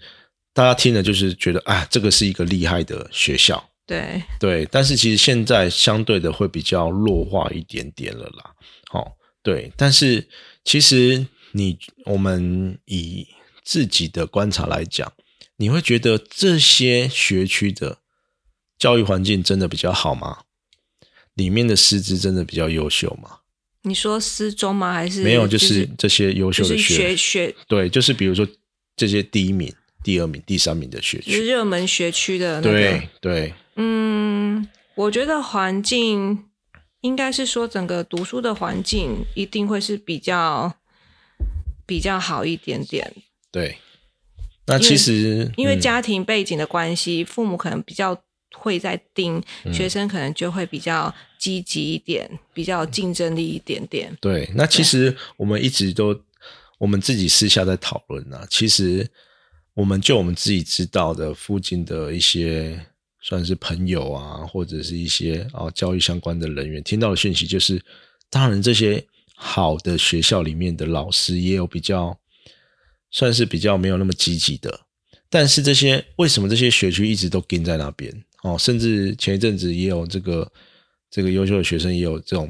[0.53, 3.70] 大家听了就是觉得啊，这个是一个厉害的学校。
[3.91, 8.55] 对对，但是其实现在相对的会比较弱化一点点了啦。
[8.89, 10.29] 好、对，但是
[10.63, 13.27] 其实你我们以
[13.63, 15.11] 自己的观察来讲，
[15.57, 17.97] 你会觉得这些学区的
[18.79, 20.43] 教育环境真的比较好吗？
[21.33, 23.39] 里面的师资真的比较优秀吗？
[23.83, 24.93] 你说师中吗？
[24.93, 28.47] 还是没有，就是这些优秀就是的学学学对，就是比如说
[28.95, 32.71] 这些第一名、第二名、第三名的学就是区，热门学区的那个。
[32.71, 36.45] 对对，嗯，我觉得环境
[37.01, 40.73] 应该是说整个读书的环境一定会是比较
[41.85, 43.13] 比较好一点点。
[43.51, 43.77] 对，
[44.67, 48.19] 那其实因为家庭背景的关系，父母可能比较
[48.53, 49.41] 会在盯
[49.73, 54.15] 学生，可能就会比较积极一点，比较竞争力一点点。
[54.21, 56.19] 对，那其实我们一直都
[56.77, 58.45] 我们自己私下在讨论呢。
[58.49, 59.09] 其实
[59.73, 62.79] 我们就我们自己知道的附近的一些
[63.21, 67.83] 算是朋友啊，或者是一些啊教育相关的人员听到的讯息，就是
[68.29, 69.05] 当然这些
[69.35, 72.17] 好的学校里面的老师也有比较。
[73.13, 74.79] 算是比较没有那么积极的，
[75.29, 78.09] 但是这些为什么这些学区一直都跟在那边
[78.41, 78.57] 哦？
[78.57, 80.49] 甚至前一阵子也有这个
[81.09, 82.49] 这个优秀的学生也有这种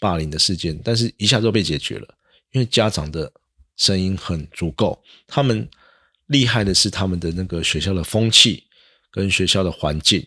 [0.00, 2.08] 霸凌的事件，但是一下就被解决了，
[2.52, 3.30] 因为家长的
[3.76, 4.98] 声音很足够。
[5.26, 5.68] 他们
[6.28, 8.64] 厉害的是他们的那个学校的风气
[9.10, 10.26] 跟学校的环境。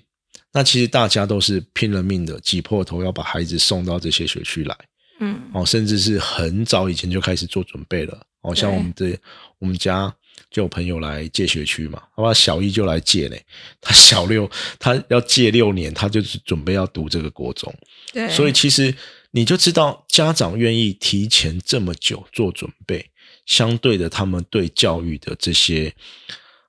[0.53, 4.77] 那其实大家都是拼了命的挤破头要把孩子送到这些学区来，
[5.21, 8.21] 嗯，哦，甚至是很早以前就开始做准备了。
[8.41, 9.17] 哦，像我们的
[9.59, 10.13] 我们家
[10.49, 13.41] 就有朋友来借学区嘛，好吧，小一就来借嘞。
[13.79, 17.73] 他小六，他要借六年，他就是准备要读这个国中。
[18.11, 18.93] 对，所以其实
[19.29, 23.10] 你就知道，家长愿意提前这么久做准备，
[23.45, 25.93] 相对的，他们对教育的这些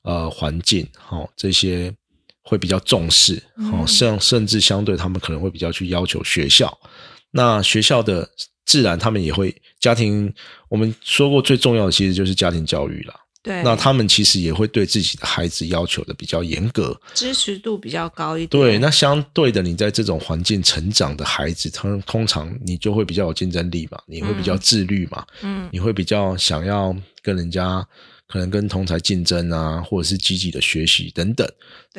[0.02, 1.92] 呃环境，哈，这些
[2.42, 6.78] 会比较重视，哦，甚甚至相对他们可能会比较去要求学校。
[7.30, 8.28] 那学校的。
[8.64, 10.32] 自然，他们也会家庭。
[10.68, 13.14] 我们说过，最重要的其实就是家庭教育了。
[13.42, 18.48] 对，那他们其实也会对自己的孩子要求的比较严格，支持度比较高一点。
[18.48, 27.84] 对，那相对的，你在这种环境成长的孩子，他通常你就会比较有竞争力嘛，你会比较自律嘛，嗯，你会比较想要跟人家
[28.28, 31.46] 可能跟同才竞争啊，或者是积极的学习等等。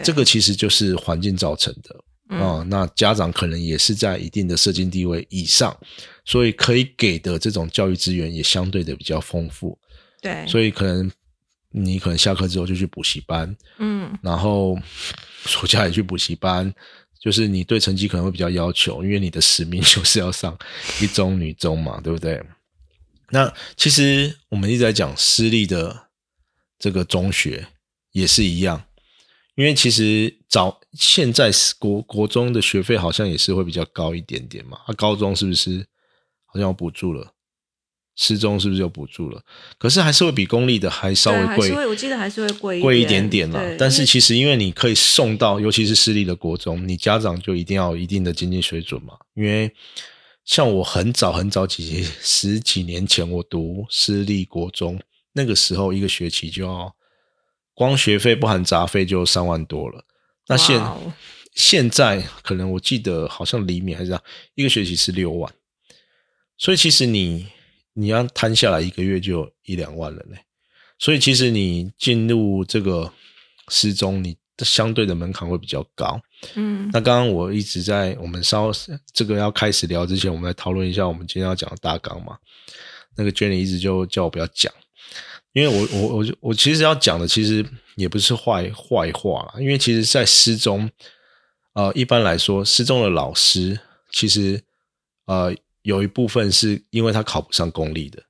[0.01, 1.95] 这个其实就是环境造成的。
[2.37, 5.77] 啊，那家长可能也是在一定的社经地位以上，
[6.25, 9.77] 所以可以给的这种教育资源也相对的比较丰富。
[10.19, 11.11] 对，所以可能
[11.73, 14.77] 你可能下课之后就去补习班，嗯，然后
[15.45, 16.73] 暑假也去补习班，
[17.19, 20.57] 就是你对成绩可能会比较要求，因为你的使命就是要上
[21.01, 22.41] 一中、女中嘛， 对不对？
[23.31, 26.09] 那其实我们一直在讲私立的
[26.77, 27.67] 这个中学
[28.11, 28.83] 也是一样。
[29.55, 35.85] 因为其实早现在国国中的学费好像也是会比较高一点点嘛，啊，高中是不是
[36.45, 37.32] 好像要补助了？
[38.15, 39.41] 私中是不是有补助了？
[39.77, 43.61] 可是还是会比公立的还稍微贵，我记得还是会贵贵一点点啦。
[43.77, 49.13] 但是其实因为你可以送到，尤其是私立的国中，你家长就一定要有一定的经济水准嘛。
[49.33, 49.71] 因为
[50.45, 54.99] 像我很早很早几十几年前我读私立国中，
[55.33, 56.95] 那个时候一个学期就要。
[57.75, 60.05] 光学费不含杂费就三万多了，
[60.47, 60.79] 那现
[61.55, 64.23] 现在可能我记得好像厘米还是这样，
[64.53, 65.51] 一个学期是六万，
[66.55, 67.47] 所以其实你
[67.93, 70.35] 你要摊下来一个月就一两万了呢。
[70.99, 73.11] 所以其实你进入这个
[73.69, 76.19] 失踪，你相对的门槛会比较高。
[76.55, 78.71] 嗯，那刚刚我一直在我们稍
[79.13, 82.37] 这个要开始聊之前，我们来讨论一下我们今天要讲的大纲嘛。
[83.15, 84.71] 那个 Jenny 一直就叫我不要讲。
[85.51, 87.63] 因为我我我我其实要讲的其实
[87.95, 90.89] 也不是坏坏话啦，因为其实，在失踪，
[91.73, 93.79] 呃，一般来说，失踪的老师
[94.11, 94.63] 其实
[95.25, 98.21] 呃有一部分是因为他考不上公立的，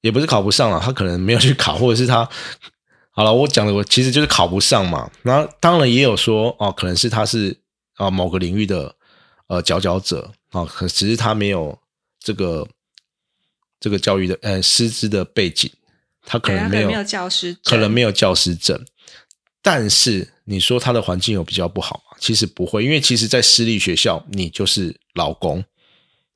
[0.00, 2.26] 也不是考不上了，他可能没有去考，或者是他
[3.10, 5.10] 好了，我讲的我其实就是考不上嘛。
[5.22, 7.58] 然后当然也有说哦，可能是他是
[7.96, 8.94] 啊某个领域的
[9.48, 11.78] 呃佼佼者啊，可只是他没有
[12.20, 12.66] 这个
[13.80, 15.70] 这个教育的呃师资的背景。
[16.26, 18.82] 他可能没有教师，可能没有教师证，
[19.60, 22.16] 但是你说他的环境有比较不好吗？
[22.18, 25.62] 其实不会，因为其实，在私立学校，你就是老公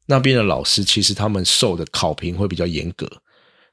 [0.09, 3.07] 那边的老师，其实他们受的考评会比较严格。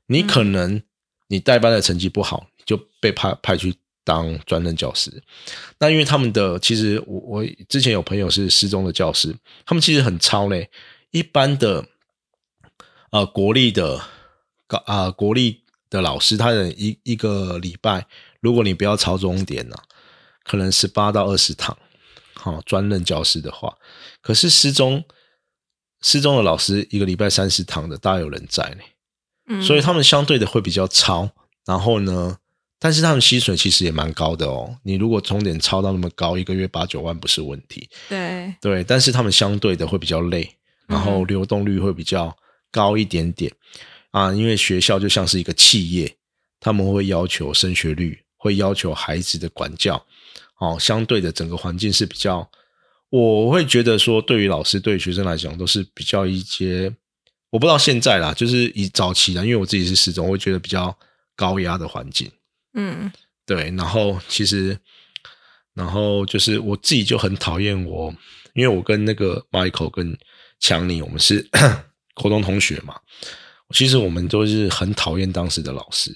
[0.07, 0.81] 你可能
[1.29, 5.23] 你代班的成绩不好，就被派派去当专任教师。
[5.79, 10.69] 那因为他们的其实，我我之前有朋友是失踪的教师，他们其实很超嘞。
[11.11, 11.85] 一般的
[13.11, 14.01] 呃国立的
[14.67, 15.61] 高啊国立。
[15.87, 18.05] 的老师，他的一一个礼拜，
[18.41, 19.75] 如果你不要超重点呢，
[20.43, 21.77] 可能十八到二十堂，
[22.33, 23.77] 好专任教师的话，
[24.19, 25.05] 可是失中
[26.05, 28.83] 失中的老师一个礼拜三十堂的，大有人在呢，
[29.47, 31.27] 嗯，所以他们相对的会比较超，
[31.65, 32.37] 然后呢，
[32.77, 38.53] 但是他们薪水其实也蛮高的哦，你如果重点超到那么高，一个月八九万不是问题，对。
[38.61, 40.47] 对，但是他们相对的会比较累，
[40.85, 42.37] 然后流动率会比较
[42.69, 43.51] 高一点点。
[44.11, 46.15] 啊，因为学校就像是一个企业，
[46.59, 50.05] 他们会要求升学率，会要求孩子的管教，
[50.59, 52.47] 哦，相对的整个环境是比较，
[53.09, 56.93] 我会觉得说，对于老师对学生来讲都是比较一些，
[57.49, 60.97] 我不知道现在啦，就是以早期的，因为我自己是师中，我会觉得比较
[61.35, 62.29] 高压的环境。
[62.73, 63.11] 嗯，
[63.45, 64.77] 对，然后其实，
[65.73, 68.13] 然后就是我自己就很讨厌我，
[68.53, 70.17] 因为我跟那个 Michael 跟
[70.59, 71.47] 强尼，我们是
[72.15, 72.99] 高中同学嘛。
[73.73, 76.15] 其实我们都是很讨厌当时的老师，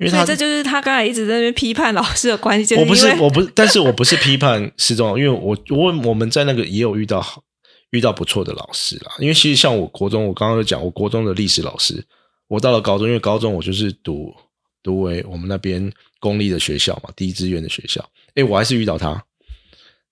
[0.00, 2.76] 因为他这就是他刚才一直在那边批判老师的关系。
[2.76, 7.42] 我不是，我不是，但是我不是批判师中，因为我我我们在那个也有遇到好
[7.90, 9.12] 遇到不错的老师啦。
[9.18, 12.04] 因为其实像我国中，我刚刚就讲，我国中的历史老师，
[12.46, 14.32] 我到了高中，因为高中我就是读
[14.82, 18.08] 读为我们那边公立的学校嘛，第一志愿的学校。
[18.34, 19.24] 哎，我还是遇到他。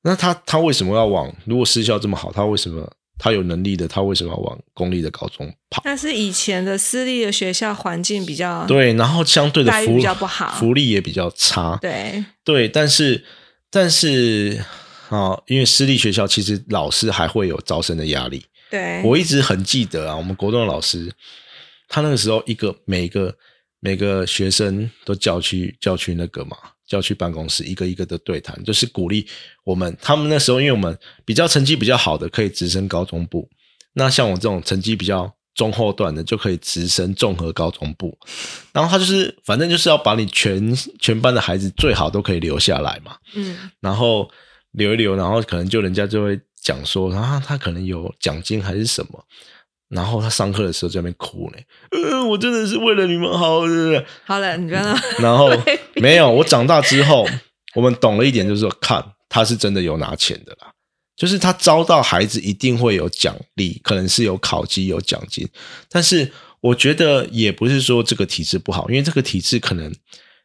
[0.02, 1.32] 那他他为什么要往？
[1.44, 2.90] 如果私校这么好，他为什么？
[3.18, 5.80] 他有能力的，他为什么要往公立的高中跑？
[5.84, 11.78] 但是以前的私立的学校环境比较对，然后相对的福利比较不好，福利也比较差。
[11.80, 13.24] 对对，但是
[13.70, 14.62] 但是
[15.08, 18.44] 啊，因为私立学校其实老师还会有招生的压力。
[18.70, 21.10] 对，我一直很记得啊，我们国中的老师，
[21.88, 23.34] 他那个时候一个每个
[23.80, 26.56] 每个学生都叫去叫去那个嘛。
[26.86, 29.26] 叫去办公室，一个一个的对谈，就是鼓励
[29.64, 29.96] 我们。
[30.00, 33.48] 他们那时候，因为我们比较成绩比较好的，可以直升高中部；
[33.94, 38.16] 那像我这种成绩比较中后段的，就可以直升综合高中部。
[38.72, 43.16] 然后他就是，反正就是要把你全全班的孩子最好都可以留下来嘛。
[43.34, 43.70] 嗯。
[43.80, 44.30] 然后
[44.72, 49.24] 留一留，然后可能就人家就会讲说啊，他可能有奖金还是什么。
[49.88, 51.58] 然后他上课的时候在那边哭呢，
[51.92, 53.60] 嗯，我真的是为了你们好，
[54.24, 54.82] 好了，你知道。
[55.20, 55.48] 然后
[55.94, 57.24] 没有，我长大之后，
[57.76, 60.72] 我们懂了一点，就是说，看他是真的有拿钱的啦，
[61.16, 65.48] 就是他招到孩子一定会有奖励，可能是有考绩、有奖金。
[65.88, 69.94] 但是我觉得也不是说这个体制不好，因为这个体制可能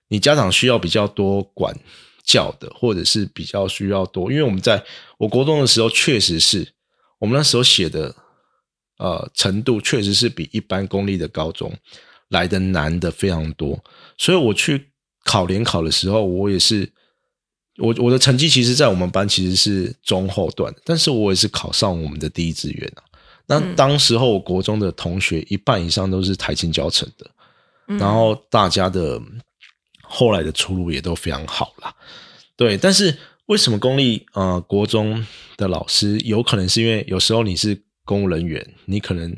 [0.10, 1.76] 你家长需要比较多管
[2.24, 4.84] 教的，或者是比较需要多，因为我们在
[5.18, 6.74] 我国中的时候，确实是
[7.18, 8.16] 我们那时候写的。
[9.02, 11.74] 呃，程度确实是比一般公立的高中
[12.30, 13.84] 来的难的非常多，
[14.16, 14.92] 所以我去
[15.24, 16.88] 考联考的时候，我也是
[17.80, 23.02] 我我的成绩其实，在我们班其实是中后段，但是我也是考上我们的第一志愿啊。
[23.48, 27.28] 那当时候我国中的同学一半以上都是台青教成的，
[27.98, 29.20] 然后大家的
[30.04, 31.92] 后来的出路也都非常好啦。
[32.56, 35.26] 对，但是为什么公立呃国中
[35.58, 37.82] 的老师有可能是因为有时候你是。
[38.06, 39.36] 公务人员，你可能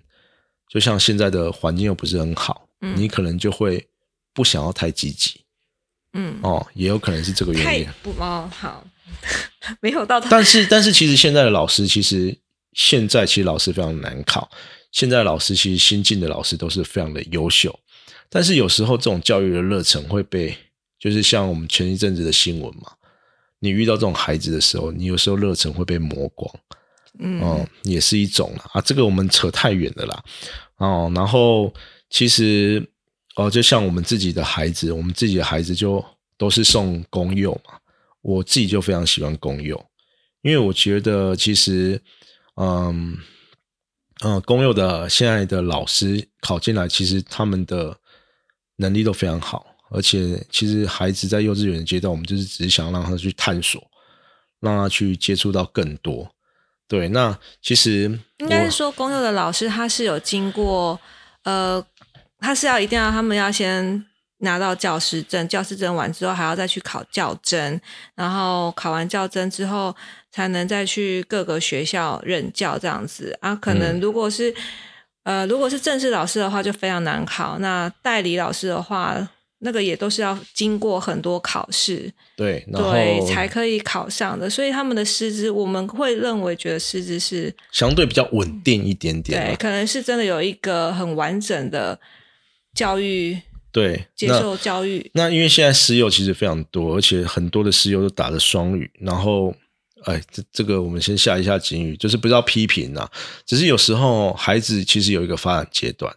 [0.68, 3.88] 就像现在的环境又不是很好，你可能就会
[4.34, 5.42] 不想要太积极，
[6.14, 7.88] 嗯，哦，也有可能是这个原因。
[8.02, 8.86] 不哦，好，
[9.82, 10.20] 没有到。
[10.20, 12.36] 但是，但是，其实现在的老师，其实
[12.74, 14.50] 现在其实老师非常难考。
[14.92, 17.78] 现在老师其实新进的老师都是非常的优秀，
[18.30, 20.56] 但是有时候这种教育的热忱会被，
[21.00, 22.92] 就是像我们前一阵子的新闻嘛，
[23.60, 26.54] 你遇到这种孩子的时候，你有时候热忱会被磨光。
[27.20, 30.24] 嗯，也是一种啊，这个我们扯太远了啦。
[30.78, 31.74] 哦，然后
[32.10, 32.84] 其实
[33.36, 36.04] 哦，就像我们自己的孩子，我们自己的孩子就
[36.38, 37.80] 都是送公幼嘛。
[38.22, 39.78] 我自己就非常喜欢公幼，
[40.44, 42.02] 因为我觉得其实，
[42.56, 43.18] 嗯
[44.24, 47.96] 嗯，公幼的现在的老师考进来，其实他们的
[48.78, 53.86] 能力都非常好，而且其实孩子在幼稚园的阶段，我们就是只是想让他去探索，
[54.62, 56.33] 让他去接触到更多。
[56.94, 58.02] 对，那其实
[58.38, 61.00] 应该是说，公幼的老师他是有经过，
[61.44, 61.84] 呃，
[62.38, 64.06] 他是要一定要他们要先
[64.42, 67.82] 拿到教师证，教师证完之后还要再去考教甄，
[68.14, 69.96] 然后考完教甄之后
[70.32, 73.56] 才能再去各个学校任教这样子啊。
[73.56, 74.54] 可能如果是
[75.24, 77.58] 呃，如果是正式老师的话，就非常难考。
[77.58, 79.28] 那代理老师的话。
[79.66, 84.50] 那个也都是要经过很多考试，对对，才可以考上的。
[84.50, 91.98] 所以他们的师资，我们会认为觉得师资是相对比较稳定一点点，对，可能是真的有一个很完整的
[92.76, 93.40] 教育，
[93.72, 95.10] 对，接受教育。
[95.14, 98.92] 那因为现在师幼其实非常多，而且很多的师幼都打着双语。
[99.00, 99.56] 然后，
[100.04, 103.10] 哎，这这个我们先下一下警语，就是不要批评啊，
[103.46, 106.14] 只是有时候孩子其实有一个发展阶段，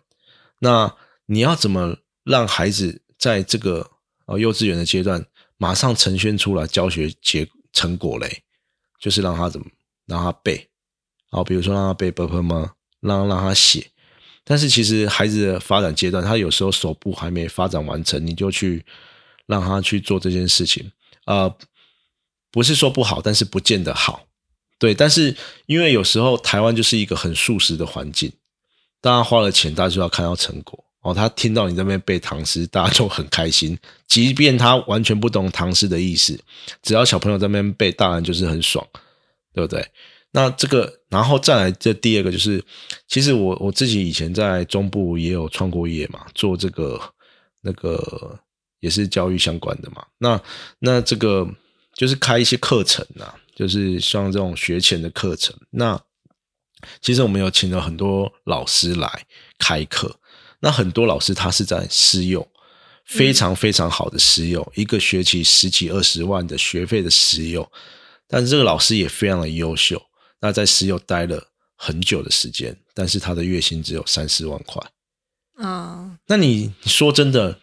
[0.58, 0.92] 那
[1.26, 3.02] 你要怎么让孩子？
[3.18, 3.88] 在这个
[4.26, 5.24] 呃幼稚园的阶段，
[5.56, 8.42] 马上呈现出来教学结成果嘞，
[9.00, 9.66] 就是让他怎么
[10.06, 10.56] 让他背，
[11.30, 12.72] 然后，比如说让他背 b p 吗？
[13.00, 13.90] 让让他写。
[14.48, 18.84] 但是其实孩子的发展阶段，他有时候手部还没发展完成，你就去
[19.46, 20.92] 让他去做这件事情，
[21.24, 21.52] 呃，
[22.52, 24.26] 不是说不好，但是不见得好。
[24.78, 25.36] 对，但是
[25.66, 28.32] 因为有时候台湾就是一个很素食的环境，
[29.00, 30.84] 大家花了钱，大家就要看到成果。
[31.06, 33.78] 哦，他听到你这边背唐诗，大家就很开心。
[34.06, 36.38] 即便他完全不懂唐诗的意思，
[36.82, 38.86] 只要小朋友在那边背，大人就是很爽。
[39.54, 39.82] 对不对？
[40.32, 42.62] 那这个，然后再来这第二个就是，
[43.08, 47.00] 其实我我自己以前在中部也有创过业嘛，做这个
[47.62, 48.38] 那个
[48.80, 50.04] 也是教育相关的嘛。
[50.18, 50.38] 那
[50.78, 51.48] 那这个
[51.94, 55.56] 就是开一些课程啊，就是像这种学前的课程。
[55.70, 55.98] 那
[57.00, 59.24] 其实我们有请了很多老师来
[59.58, 60.14] 开课，
[60.60, 62.46] 那很多老师他是在私用，
[63.04, 67.68] 非常非常好的私用，一个学期十几二十万的学费的私用，
[68.28, 70.00] 但是这个老师也非常的优秀。
[70.40, 71.42] 那在石油待了
[71.76, 74.82] 很久的时间，但是他的月薪只有三四万块
[75.56, 76.18] 啊。
[76.26, 77.58] 那你说真的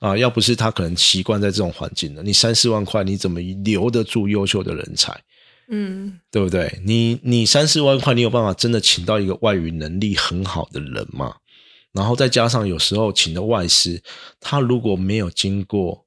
[0.00, 5.18] 啊，要不是他可能习惯在这种环境呢，你三四万块你怎么留得住优秀的人才？
[5.70, 6.80] 嗯，对不对？
[6.84, 11.34] 你你三四万块，你有办法真的请到一个外语能力很好的人吗？
[11.98, 14.00] 然后再加上有时候请的外师，
[14.38, 16.06] 他如果没有经过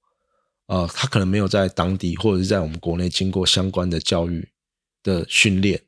[0.68, 4.48] 呃，他可能没有在当地或者是在我们国内经过相关的教育
[5.04, 5.82] 的训练。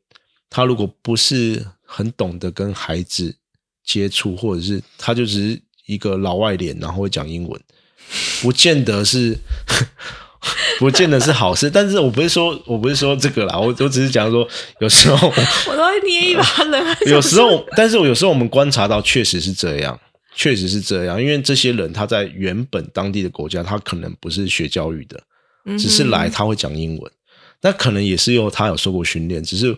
[0.49, 3.33] 他如果不是很懂得跟孩子
[3.81, 7.61] 接触，或者是他就只是一个老外脸，然后会讲英文，
[8.41, 9.37] 不见得是，
[10.83, 11.69] 不见得是好事。
[11.69, 14.47] 但是我不是说，我不是说这个啦，我我只是讲说，
[14.79, 15.27] 有时候
[15.67, 16.97] 我都会捏一把冷汗。
[17.07, 19.97] 有时候，但是我有时候我们观察到，确实是这样，
[20.35, 21.21] 确实是这样。
[21.21, 25.21] 因为这些人他在原本当地的国家，他可能不是学教育的，
[25.77, 27.11] 只是来他会讲英文，
[27.61, 29.77] 那可能也是因为他有受过训练，只是。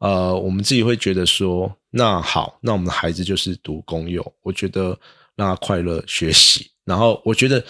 [0.00, 4.98] 呃，我们自己会觉得说，那好，那我们的孩子就是读公幼，我觉得
[5.36, 6.70] 让他快乐学习。
[6.86, 7.62] 然后我觉得，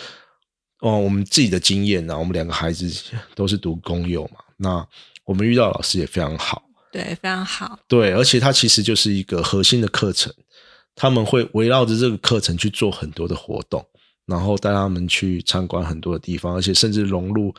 [0.80, 2.90] 哦，我们自己的经验呢，我们两个孩子
[3.34, 4.86] 都是读公幼嘛，那
[5.24, 10.32] 我们遇到老师也非常好，对，非常好，对，而且他其实就是一个核心的课程，
[10.94, 13.84] 他们会围绕着这个课程去做很多的活动，
[14.26, 17.54] 然后带他们去参观很多的地方，而且甚至融入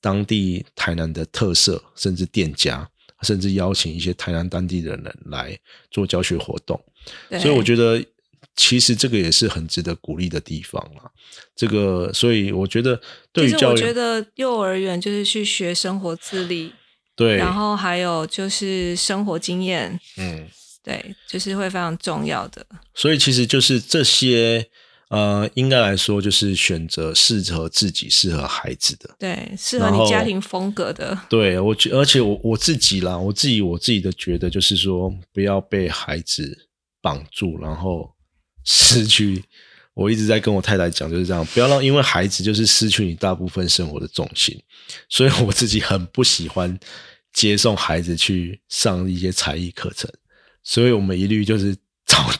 [0.00, 2.88] 当地台南的特色，甚至店家。
[3.22, 5.56] 甚至邀请一些台南当地的人来
[5.92, 6.76] 做教学活动，
[7.40, 8.04] 所以我觉得
[8.56, 11.10] 其实这个也是很值得鼓励的地方啊。
[11.54, 13.00] 这个，所以我觉得
[13.32, 16.72] 对于教育，我觉得幼儿园就是去学生活自理，
[17.16, 20.48] 对，然后还有就是生活经验，嗯，
[20.82, 22.64] 对，就是会非常重要的。
[22.94, 24.68] 所以其实就是这些。
[25.12, 31.14] 呃，应该来说就是选择适合自己、适合孩子的，对，适合你家庭风格的。
[31.28, 36.66] 对我觉，而且我我自己啦，我自己我自己的觉得就是说，不要被孩子
[37.02, 38.10] 绑住，然后
[38.64, 39.42] 失去。
[39.94, 44.58] 我一直在跟我太太讲，就是这样，不要让因为孩子就是失去你大部分生活的重心。
[45.08, 46.78] 所以我自己很不喜欢
[47.32, 50.10] 接送孩子去上一些才艺课程，
[50.62, 52.30] 所以我们一律就是找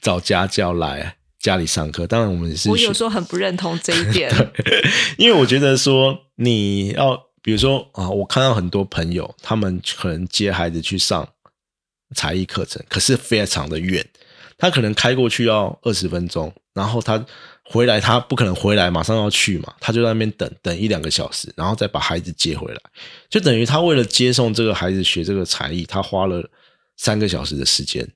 [0.00, 1.16] 找家教来。
[1.40, 2.68] 家里上课，当然我们是。
[2.68, 4.28] 我有时候很不认同这一点，
[5.16, 11.26] 因为我觉得说你要，比如说啊，我看到很多朋友，他们可能接孩子去上
[12.12, 14.04] 才艺课程，可是非常的远，
[14.58, 17.24] 他可能开过去要二十分钟，然后他
[17.64, 22.80] 回来，他不可能回来马上要去嘛，他就在那边等等一两个小时，然后再把孩子接回来，
[23.30, 26.50] 就等于他为了接送这个孩子学这个才艺，他花了
[26.96, 28.06] 三个小时的时间。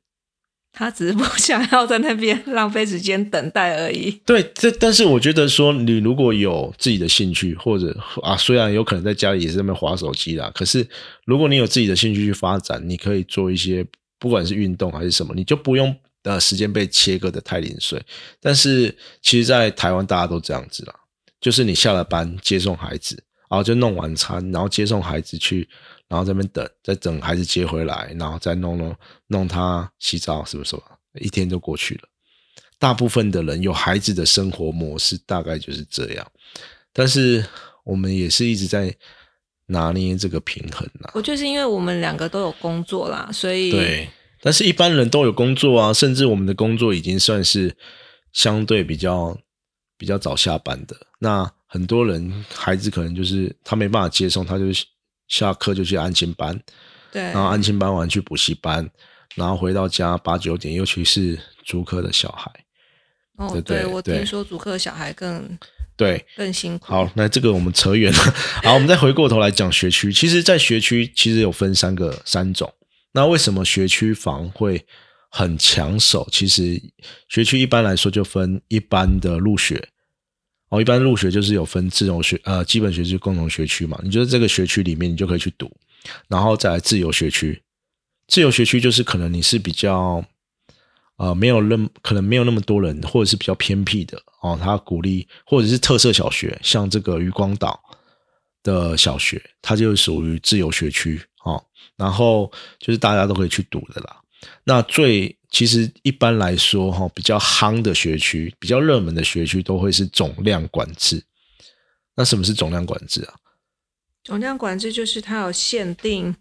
[0.75, 4.11] 他只是不想要在那边浪费时间等待而已。
[4.25, 10.89] 对，这但是我觉得说，你如果有自己的兴趣，或者啊，虽然有可能在家里也是在那边划手机啦，可是
[11.27, 13.87] 如果你有自己的兴趣去发展，你可以做一些
[14.19, 18.03] 不管是运动还是什么，你就不用呃时间被切割的太零碎。
[18.41, 20.95] 但是其实，在台湾大家都这样子啦，
[21.41, 25.69] 就是你下了班接送孩子，然后就弄晚餐，然后接送孩子去。
[26.09, 28.95] 然后这边等，再等孩子接回来，然后再弄弄
[29.29, 30.83] 弄他洗澡，什么什么？
[31.15, 32.03] 一天就过去了。
[32.79, 36.33] 大部分的人有孩子的生活模式大概就是这样，
[36.93, 37.43] 但是
[37.83, 38.95] 我们也是一直在
[39.69, 41.11] 拿捏这个平衡啦。
[41.15, 44.11] 我就是因为我们两个都有工作啦，所以对。
[44.43, 47.75] 但是一般人都有工作啊，甚至我们的工作已经算是
[48.35, 49.39] 相对比较
[49.97, 50.95] 比较早下班的。
[51.21, 54.65] 那很多人孩子可能就是他没办法接送，他就。
[55.29, 56.61] 下课就去安亲班，
[57.11, 58.87] 对，然后安亲班完去补习班，
[59.35, 62.51] 然后回到家八九点，尤其是主科的小孩。
[63.39, 65.59] 哦，对，我听说主科的小孩更
[65.97, 66.85] 对更辛苦。
[66.93, 68.19] 好，那这个我们扯远了。
[68.63, 70.13] 好，我们再回过头来讲学区。
[70.13, 72.71] 其实，在学区其实有分三个三种。
[73.13, 74.85] 那为什么学区房会
[75.31, 76.27] 很抢手？
[76.33, 76.81] 其实
[77.29, 79.89] 学区一般来说就分一般的入学。
[80.71, 84.01] 哦，一般入学就是有分自由学呃基本学区、共同学区嘛。
[84.03, 85.71] 你觉得这个学区里面你就可以去读，
[86.29, 87.63] 然后再来自由学区。
[88.27, 90.25] 自由学区就是可能你是比较
[91.17, 94.59] 呃没有那么可能没有那么多人，或者是比较偏僻的哦。
[94.59, 97.79] 他鼓励或者是特色小学，像这个渔光岛
[98.63, 101.65] 的小学，它就属于自由学区哦，
[101.97, 104.21] 然后就是大家都可以去读的啦。
[104.65, 111.25] 那最其实一般来说哈，比较夯的学区，比较热门的学区都会是总量管制。
[112.17, 113.35] 那什么是总量管制啊？
[114.25, 116.37] 总量管制就是它有限定，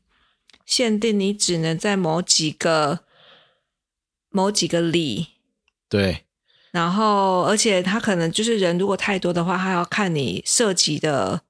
[0.66, 2.99] 限定你只能在某几个
[4.30, 5.28] 某几个里。
[5.89, 6.26] 对。
[6.72, 11.41] 然后，而且它可能就是人如果太多的话，它要看你涉及的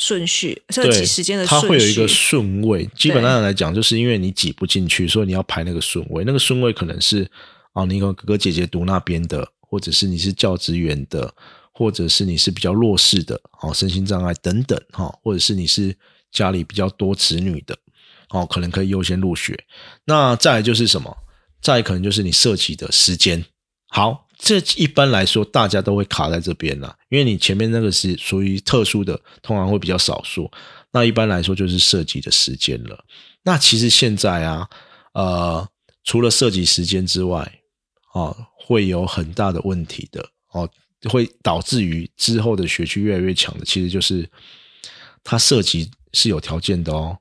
[0.00, 1.66] 顺序、涉及时间的顺序。
[1.66, 2.88] 它会有一个顺位。
[2.96, 6.24] 基本上来讲，就是因为你挤不进去，所以你要排那个顺位。
[6.24, 7.30] 那个顺位可能是
[7.74, 11.32] 啊，你跟哥哥姐姐读那边的，或者是你是教职员的。
[11.72, 15.96] 或者是你是比较弱势的，哦，身心障碍等等，哈，或者是你是
[16.30, 17.74] 家里比较多子女的，
[18.28, 19.58] 哦，可能可以优先入学。
[20.04, 21.16] 那再来就是什么？
[21.62, 23.42] 再可能就是你涉及的时间。
[23.88, 30.50] 好，这一般来说大家都会卡在这边啦，因为你前面那个是属于特殊的，通常会比较少数。
[30.92, 33.04] 那一般来说就是涉及的时间了。
[33.42, 34.68] 那其实现在啊，
[35.12, 35.68] 呃，
[36.04, 37.60] 除了涉及时间之外，
[38.14, 40.68] 哦，会有很大的问题的，哦。
[41.08, 44.28] 会导致于之后的学区越来越强的，其实就是
[45.24, 47.16] 它涉及是有条件的哦。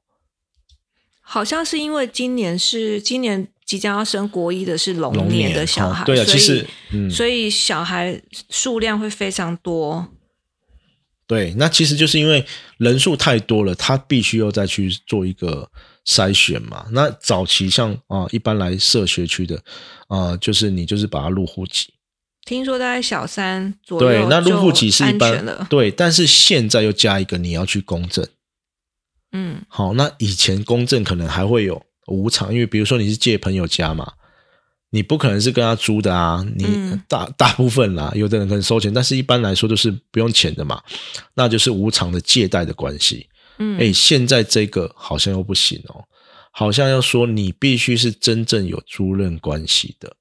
[1.22, 6.66] 好像是因为今年是今年即将要升国一的是龙年的小孩，对啊，其实
[7.08, 10.08] 所以小孩数量会非常多。
[11.28, 12.44] 对，那其实就是因为
[12.78, 15.70] 人数太多了，他必须要再去做一个
[16.04, 16.88] 筛选嘛。
[16.94, 19.62] 那早期像啊，一般来设学区的
[20.08, 21.94] 啊，就是你就是把它入户籍。
[22.46, 25.68] 听说大概小三左右，对，那入户籍是一般了。
[25.70, 28.28] 对，但是现在又加一个，你要去公证。
[29.32, 34.14] 嗯，好，那以前公证可能还会有无偿，因为比如说你是借朋友家嘛，
[34.90, 36.66] 你不可能是跟他租的啊，你
[37.08, 40.82] 大大部分啦，有的人可能收钱，但是一般来说都是不用钱的嘛，
[41.36, 43.28] 那就是无偿的借贷的关系。
[43.60, 46.04] 嗯，哎，现在这个好像又不行哦，
[46.52, 50.16] 好像要说你必须是真正有租赁关系的。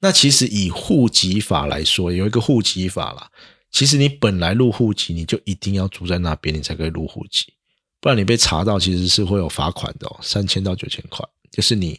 [0.00, 3.30] 那其实以户籍法来说，有一个户籍法啦。
[3.70, 7.52] 其实你本来入户籍，你就一定要住在那边，你才可以入户籍，
[8.00, 11.26] 不然你被查到，其实是会有罚款的哦，三千到九千块。
[11.50, 11.98] 就是你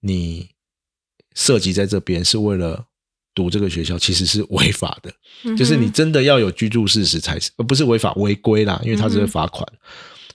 [0.00, 0.48] 你
[1.34, 2.84] 涉及在这边是为了
[3.34, 5.12] 读这个学校，其实是违法的。
[5.56, 9.66] 就是你真的要有居住事实才是，而不是违法违规啦，因为它是罚款，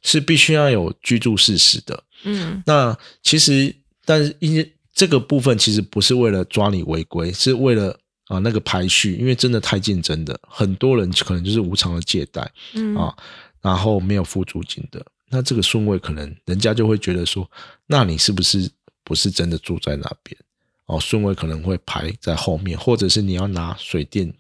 [0.04, 2.04] 是必须要有居住事实的。
[2.24, 13.16] 嗯，那其实但是因这个部分其实不是为了抓你违规，是为了啊那个排序，因为真的太竞争的，很多人可能就是无偿的借贷，嗯啊，
[13.62, 17.50] 然后没有付租金的，那这个顺位可能人家就会觉得说，
[17.86, 18.70] 那你是不是
[19.04, 20.38] 不是真的住在那边？
[20.86, 24.34] 哦，顺位可能会排在后面，或者是你要拿水电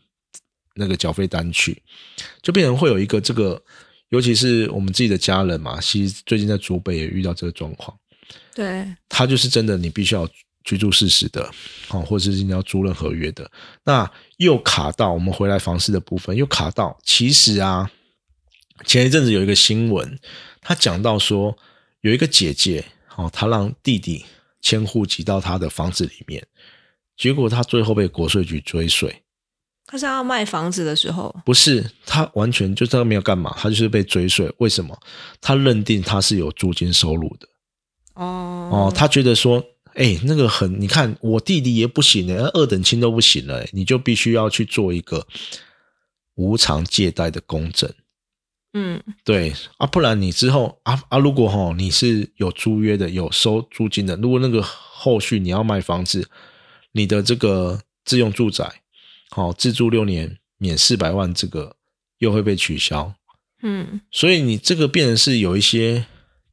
[0.75, 1.81] 那个缴费单去，
[2.41, 3.61] 就变成会有一个这个，
[4.09, 7.97] 尤其是我们自己的家人嘛，其实最近在竹北也遇到这个状况，
[8.55, 10.27] 对，他就是真的，你必须要。
[10.63, 11.49] 居住事实的，
[11.91, 13.49] 哦，或者是你要租任合约的，
[13.85, 16.99] 那又卡到我们回来房事的部分，又卡到。
[17.05, 17.89] 其实啊，
[18.85, 20.19] 前一阵子有一个新闻，
[20.61, 21.57] 他讲到说，
[22.01, 24.25] 有一个姐姐，哦，她让弟弟
[24.61, 26.45] 迁户籍到她的房子里面，
[27.15, 29.23] 结果她最后被国税局追税。
[29.85, 31.33] 他是要卖房子的时候？
[31.45, 34.53] 不是，他完全就他没有干嘛，他就是被追税。
[34.57, 34.99] 为什么？
[35.39, 37.47] 他认定他是有租金收入的。
[38.13, 39.63] 哦哦，他觉得说。
[39.93, 45.25] 哎，那个很，你看我弟弟也不行呢，二等亲都不行了，你就必须要去做一个
[46.35, 47.91] 无偿借贷的公证。
[48.79, 56.29] 嗯，对啊，不然你之后啊啊，如果哈你是有租约的，有收租金的，如果那个后续你要卖房子，
[56.91, 58.81] 你的这个自用住宅，
[59.31, 61.75] 好自住六年免四百万，这个
[62.19, 63.15] 又会被取消。
[63.63, 66.05] 嗯，所以你这个变成是有一些，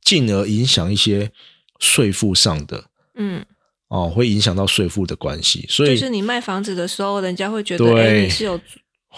[0.03, 1.31] 进而影响一些
[1.79, 2.85] 税负上的。
[3.17, 3.45] 嗯，
[3.89, 8.59] 哦，会影响到税负的关系，所以就是你卖房子的时候，人家会觉得哎，你是有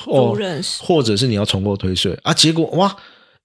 [0.04, 2.32] 租认识，或者是你要重购退税啊？
[2.32, 2.96] 结果哇，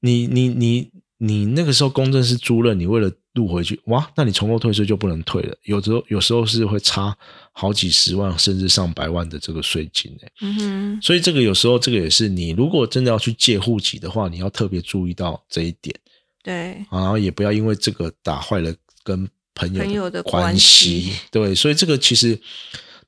[0.02, 5.56] 你你你你那个时候公证是租任，你为了录回去哇，那你重购退税就不能退了。
[5.64, 7.16] 有时候有时候是会差
[7.52, 15.95] 好几十万甚至上百万的这个税金哎，嗯哼，所以这个有时候这个也是你如果真的要去借户籍的话，你要特别注意到这一点，
[16.43, 18.74] 对，然后也不要因为这个打坏了
[19.04, 19.28] 跟。
[19.54, 22.39] 朋友的关系，对，所以这个其实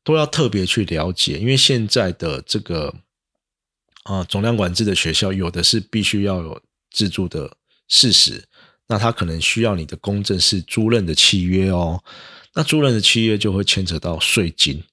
[0.04, 2.94] 都要特别去了解，因为现在的这个
[4.04, 8.44] 啊总量管制的学校，有的是必须要有自住的事实，
[8.88, 12.04] 那他可能需要你的公证是租赁的契约哦，
[12.54, 14.84] 那租赁的契约就会牵扯到税金，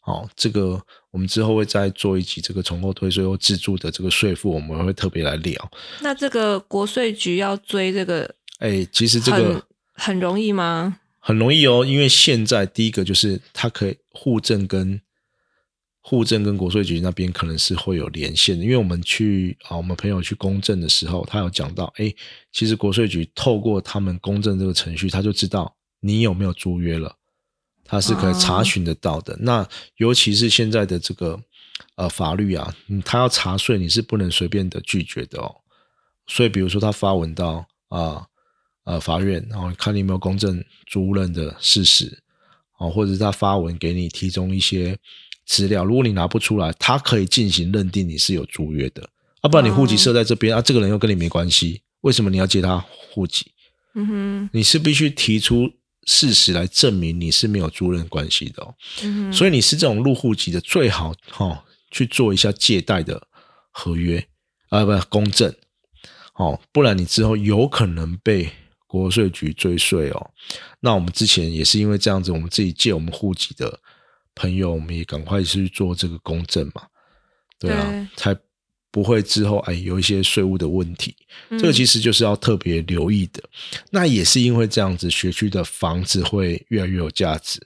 [0.00, 5.70] 好，这个我们之后会再做一集这个重构退税或自住的这个税负，我们会特别来聊。
[6.00, 8.34] 那这个国税局要追这个。
[8.58, 9.64] 哎，其实这个
[9.94, 10.98] 很容易吗？
[11.20, 15.00] 很容易哦，因为现在第一个就是它可以互证跟
[16.08, 22.14] 户政跟国税局那边可能是会有连线的，因为我们去啊，我们朋友去公证的时候，他有讲到，哎，
[22.50, 27.14] 其实国税局透过他们公证这个程序，他就知道你有没有租约了，
[27.84, 29.36] 他是可以查询得到的。
[29.40, 31.38] 那尤其是现在的这个
[31.96, 35.56] 呃法律啊，他要查税，你是不能随便的拒绝的哦。
[36.26, 38.26] 所以，比如说他发文到啊。
[38.84, 42.22] 呃，法院，然后看你有没有公证租赁的事实，
[42.78, 44.96] 哦，或者是他发文给你提供一些
[45.48, 49.02] 资料，如果你拿不出来，他可以进行认定你是有租约的，
[49.40, 52.78] 啊，不然你户籍设在这边啊，这个人又跟你没关系，为什么你要借他
[53.10, 53.50] 户籍？
[53.94, 55.68] 嗯哼，你是必须提出
[56.04, 63.26] 事实来证明你是没有租赁关系的哦，嗯所以你是这种入户籍的，最好哈去做一下借贷的
[63.72, 64.22] 合约
[64.68, 65.52] 啊，不公证，
[66.34, 68.50] 哦，不然你之后有可能被。
[68.90, 70.30] 国税局追税哦，
[70.80, 73.78] 那我们之前也是因为这样子，我们自己借我们户籍的
[74.38, 76.82] 朋友，我们也赶快去做这个公证嘛，
[77.58, 78.36] 对啊，才
[78.90, 81.14] 不会之后哎有一些税务的问题。
[81.50, 83.42] 这个其实就是要特别留意的。
[83.90, 87.60] 那也是因为这样子，学区的房子会越来越有价值。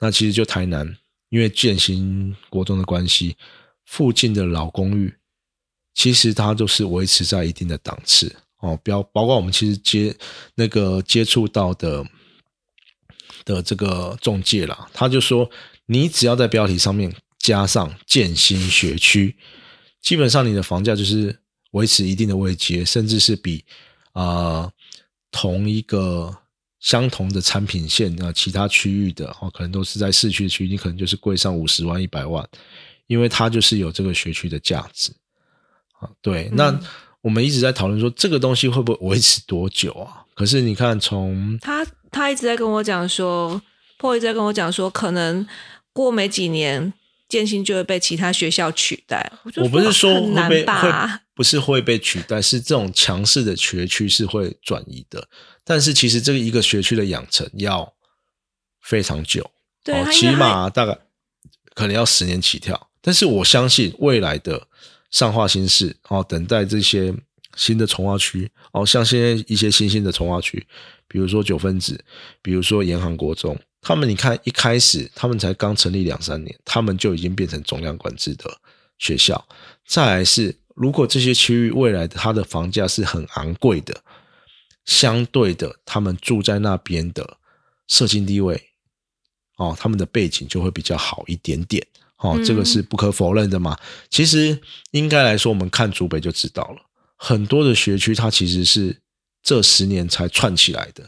[0.00, 0.96] 那其实就台南，
[1.28, 3.36] 因为建新国中的关系，
[3.84, 5.14] 附近的老公寓，
[5.94, 8.34] 其实它就是维持在一定的档次。
[8.60, 10.14] 哦，标包括我们其实接
[10.54, 12.04] 那个接触到的
[13.44, 15.48] 的这个中介啦，他就说，
[15.86, 19.36] 你只要在标题上面加上建新学区，
[20.00, 21.38] 基本上你的房价就是
[21.72, 23.64] 维持一定的位阶，甚至是比
[24.12, 24.70] 啊
[25.30, 26.36] 同一个
[26.80, 32.48] 相同的产品线啊其他区域的哦，可能都是在市区的区，你可能就是贵上五十万一百万，
[33.06, 35.12] 因为它就是有这个学区的价值
[36.00, 36.08] 啊。
[36.20, 36.80] 对，那。
[37.24, 40.22] 我们一直在讨论说这个东西会不会维持多久啊？
[40.34, 43.58] 可是你看，从他他一直在跟我讲说，
[43.96, 45.48] 破一直在跟我讲说，可能
[45.94, 46.92] 过没几年，
[47.26, 49.32] 建新就会被其他学校取代。
[49.56, 50.92] 我不是说会被会
[51.34, 55.26] 不是会被取代，是这种强势的学区是会转移的。
[55.64, 57.94] 但是其实这个一个学区的养成要
[58.82, 59.50] 非常久，
[59.82, 60.98] 对，起码大概
[61.74, 62.90] 可能要十年起跳。
[63.00, 64.66] 但是我相信未来的。
[65.10, 67.14] 上化新市哦，等待这些
[67.54, 70.66] 新的从化区哦，像现在一些新兴的从化区，
[71.06, 72.04] 比如说九分子，
[72.42, 78.44] 比如说沿航国中，他们你看一开始他们才刚成立两三年，他们就已经变成总量管制的
[78.98, 79.46] 学校。
[79.86, 84.02] 再来是，如果这些区域未来它的房价是很昂贵的，
[84.86, 87.36] 相对的，他们住在那边的
[87.86, 88.70] 社经地位
[89.58, 91.86] 哦，他们的背景就会比较好一点点。
[92.16, 93.78] 哦，这个是不可否认的嘛。
[94.08, 94.58] 其实
[94.92, 96.78] 应该来说，我们看竹北就知道了，
[97.16, 98.96] 很多的学区它其实是
[99.42, 101.06] 这十年才串起来的。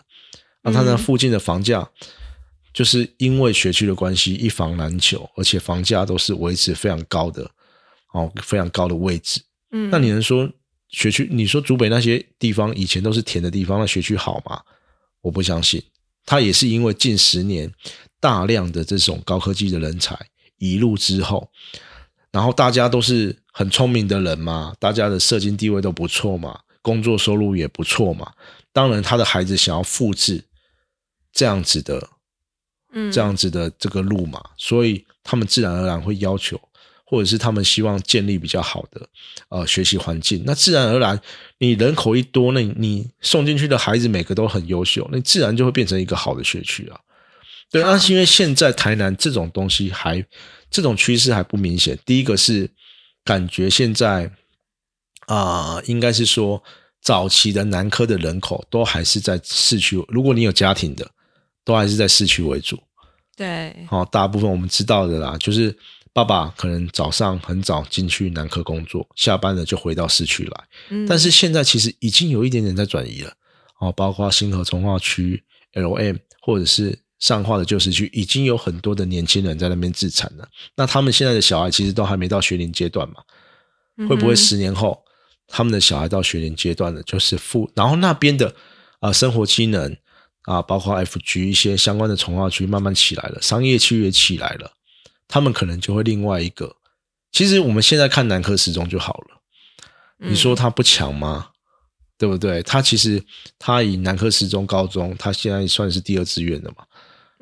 [0.62, 1.88] 那它那附近的房价，
[2.76, 7.50] 就是因为学区的关系，一房难求，而且房价都是维持非常高的，
[8.12, 9.40] 哦，非常高的位置。
[9.70, 10.46] 嗯，那你能说
[10.90, 11.26] 学区？
[11.32, 14.60] 你说竹北那些地方以前都是田的地方，那学区好吗？
[15.22, 15.82] 我不相信。
[16.26, 17.72] 它也是因为近十年
[18.20, 20.14] 大量的这种高科技的人才。
[20.58, 21.50] 移入之后，
[22.30, 28.32] 然后大家都是很聪明的人嘛，大家的社经地位都不错嘛，工作收入也不错嘛。
[28.70, 30.44] 当然，他的孩子想要复制
[31.32, 32.15] 这样子的，嗯，
[33.12, 36.60] 这样子的这个路嘛，所以他们自然而然会要求，
[37.04, 39.06] 或者是他们希望建立比较好的
[39.48, 40.42] 呃学习环境。
[40.46, 41.20] 那自然而然，
[41.58, 46.98] 你人口一多，那你送进去的孩子每个都很优秀，那自然就会变成一个好的学区啊。
[47.70, 50.24] 对，那是因为现在台南这种东西还
[50.70, 51.98] 这种趋势还不明显。
[52.06, 52.70] 第一个是
[53.24, 54.30] 感觉现在
[55.26, 56.62] 啊，应该是说
[57.02, 60.02] 早期的南科的人口都还是在市区。
[60.08, 61.10] 如果你有家庭的，
[61.64, 62.80] 都还是在市区为主。
[63.36, 65.76] 对，好，大部分我们知道的啦，就是
[66.12, 70.64] 爸爸可能早上很早进去南科工作，下班了就回到市区来。
[70.88, 73.32] 嗯，但是现在其实已经有一点点在转移了。
[73.78, 76.16] 哦，包括新河从化区、L.M.
[76.40, 76.98] 或者是。
[77.18, 83.14] 上化的旧市区已经有很多的年轻人在那边自产了，那他们现在的小孩其实都还没到学龄阶段嘛？
[84.06, 85.02] 会不会十年后
[85.48, 88.54] 他们的小孩到学龄阶段了，就是父，然后那边的
[89.00, 89.96] 啊生活机能
[90.46, 94.72] 啊，包括 F G 一些相关的从化区慢慢起来了，商业区也起来了，
[95.28, 96.74] 他们可能就会另外一个。
[97.30, 99.42] 其实我们现在看南科时钟就好了，
[100.18, 101.50] 你说他不强吗？
[102.18, 102.62] 对不对？
[102.62, 103.22] 他其实
[103.58, 106.76] 他以南科时钟高中，他现在算是第二志愿的嘛。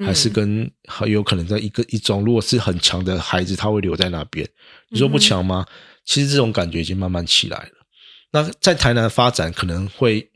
[0.04, 4.44] 还是跟很有可能在一个一中，如果是很强的孩子，他会留在那边。
[4.88, 5.64] 你说不强吗？
[6.04, 7.86] 其实这种感觉已经慢慢起来了。
[8.32, 10.32] 那在台南发展可能会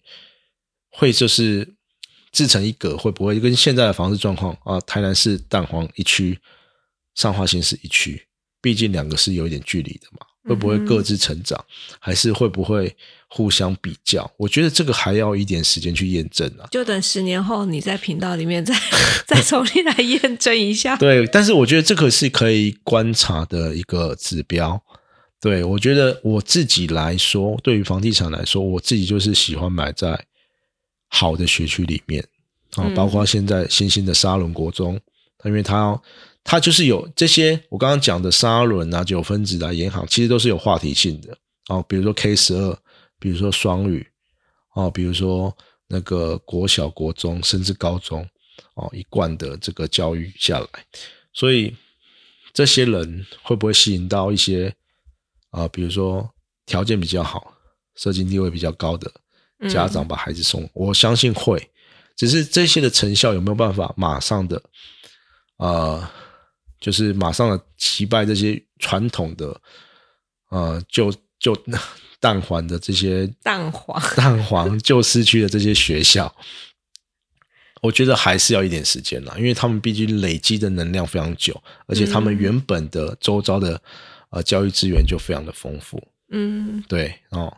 [0.90, 1.74] 会就是
[2.32, 4.80] 自成一格，会不会跟现在的房子状况啊？
[4.80, 6.38] 台南市蛋黄一区，
[7.14, 8.26] 上化新市一区，
[8.60, 11.62] 毕竟两个是有一点距离的嘛，会不会各自成长，
[11.98, 12.94] 还是会不会
[13.28, 14.30] 互相比较？
[14.36, 16.68] 我觉得这个还要一点时间去验证啊。
[16.70, 18.74] 就等十年后你在频道里面再
[19.26, 20.96] 再重新来验证一下。
[20.96, 24.82] 对，但是我觉得这个是可以观察的一个指标。
[25.40, 30.26] 对我觉得我自己来说，对于房地产来说，我自己就是喜欢买在。
[31.08, 32.22] 好的学区里面
[32.76, 35.00] 啊，包括现在新兴的沙伦国中，
[35.44, 36.00] 因为它
[36.44, 41.36] 它就是有这些我刚刚讲的沙伦啊、九分子啊、银行，其实都是有话题性的
[41.68, 41.84] 哦。
[41.88, 42.78] 比如说 K 十二，
[43.18, 44.06] 比如说双语
[44.74, 45.56] 哦，比如说
[45.86, 48.26] 那个国小、国中甚至高中
[48.74, 50.66] 哦，一贯的这个教育下来，
[51.32, 51.74] 所以
[52.52, 54.74] 这些人会不会吸引到一些
[55.50, 55.66] 啊？
[55.68, 56.28] 比如说
[56.66, 57.54] 条件比较好、
[57.96, 59.10] 社经地位比较高的？
[59.68, 61.70] 家长把孩子送，我相信会，
[62.14, 64.62] 只是这些的成效有没有办法马上的，
[65.56, 66.08] 呃，
[66.78, 69.60] 就是马上的击败这些传统的，
[70.50, 71.56] 呃，就就
[72.20, 74.00] 蛋黄的这些蛋黄。
[74.16, 76.32] 蛋黄旧市区的这些学校，
[77.80, 83.80] 我觉得还是要一点时间了，因为他们毕竟累积的能量非常久，而且他们原本的周遭的
[84.30, 86.00] 呃教育资源就非常的丰富。
[86.30, 87.56] 嗯，对哦，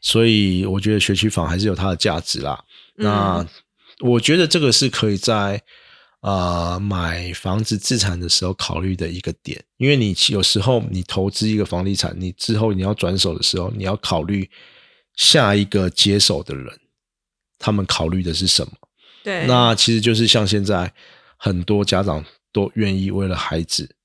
[0.00, 2.62] 所以我觉得学区房还是有它的价值啦。
[2.94, 3.44] 那
[4.00, 5.60] 我觉得这个是可以在
[6.20, 14.48] 呃买房子自产的时候考虑的一个点，因为你有时候你投资一个房地产，你之后你要转手的时候，你要考虑
[15.16, 16.78] 下一个接手的人，
[17.58, 18.72] 他们考虑的是什么？
[19.24, 20.92] 对，那其实就是像现在
[21.36, 23.96] 很多家长都愿意为了孩子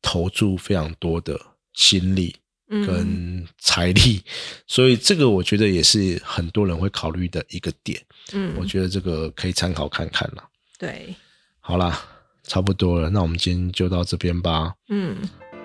[0.00, 1.38] 投注非常多的
[1.74, 2.36] 心力。
[2.70, 4.22] 跟财力，
[4.66, 8.00] 所以这个我觉得也是很多人会考虑的一个点。
[8.32, 10.44] 嗯，我觉得这个可以参考看看啦。
[10.78, 11.14] 对，
[11.58, 12.00] 好啦，
[12.44, 14.72] 差不多了，那我们今天就到这边吧。
[14.88, 15.16] 嗯，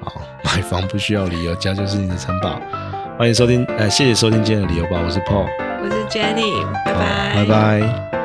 [0.01, 2.59] 好，买房不需要理由，家就是你的城堡。
[3.17, 5.47] 欢迎收听，呃，谢谢收听今天的理由吧，我是 Paul，
[5.81, 8.24] 我是 Jenny，拜拜，拜拜。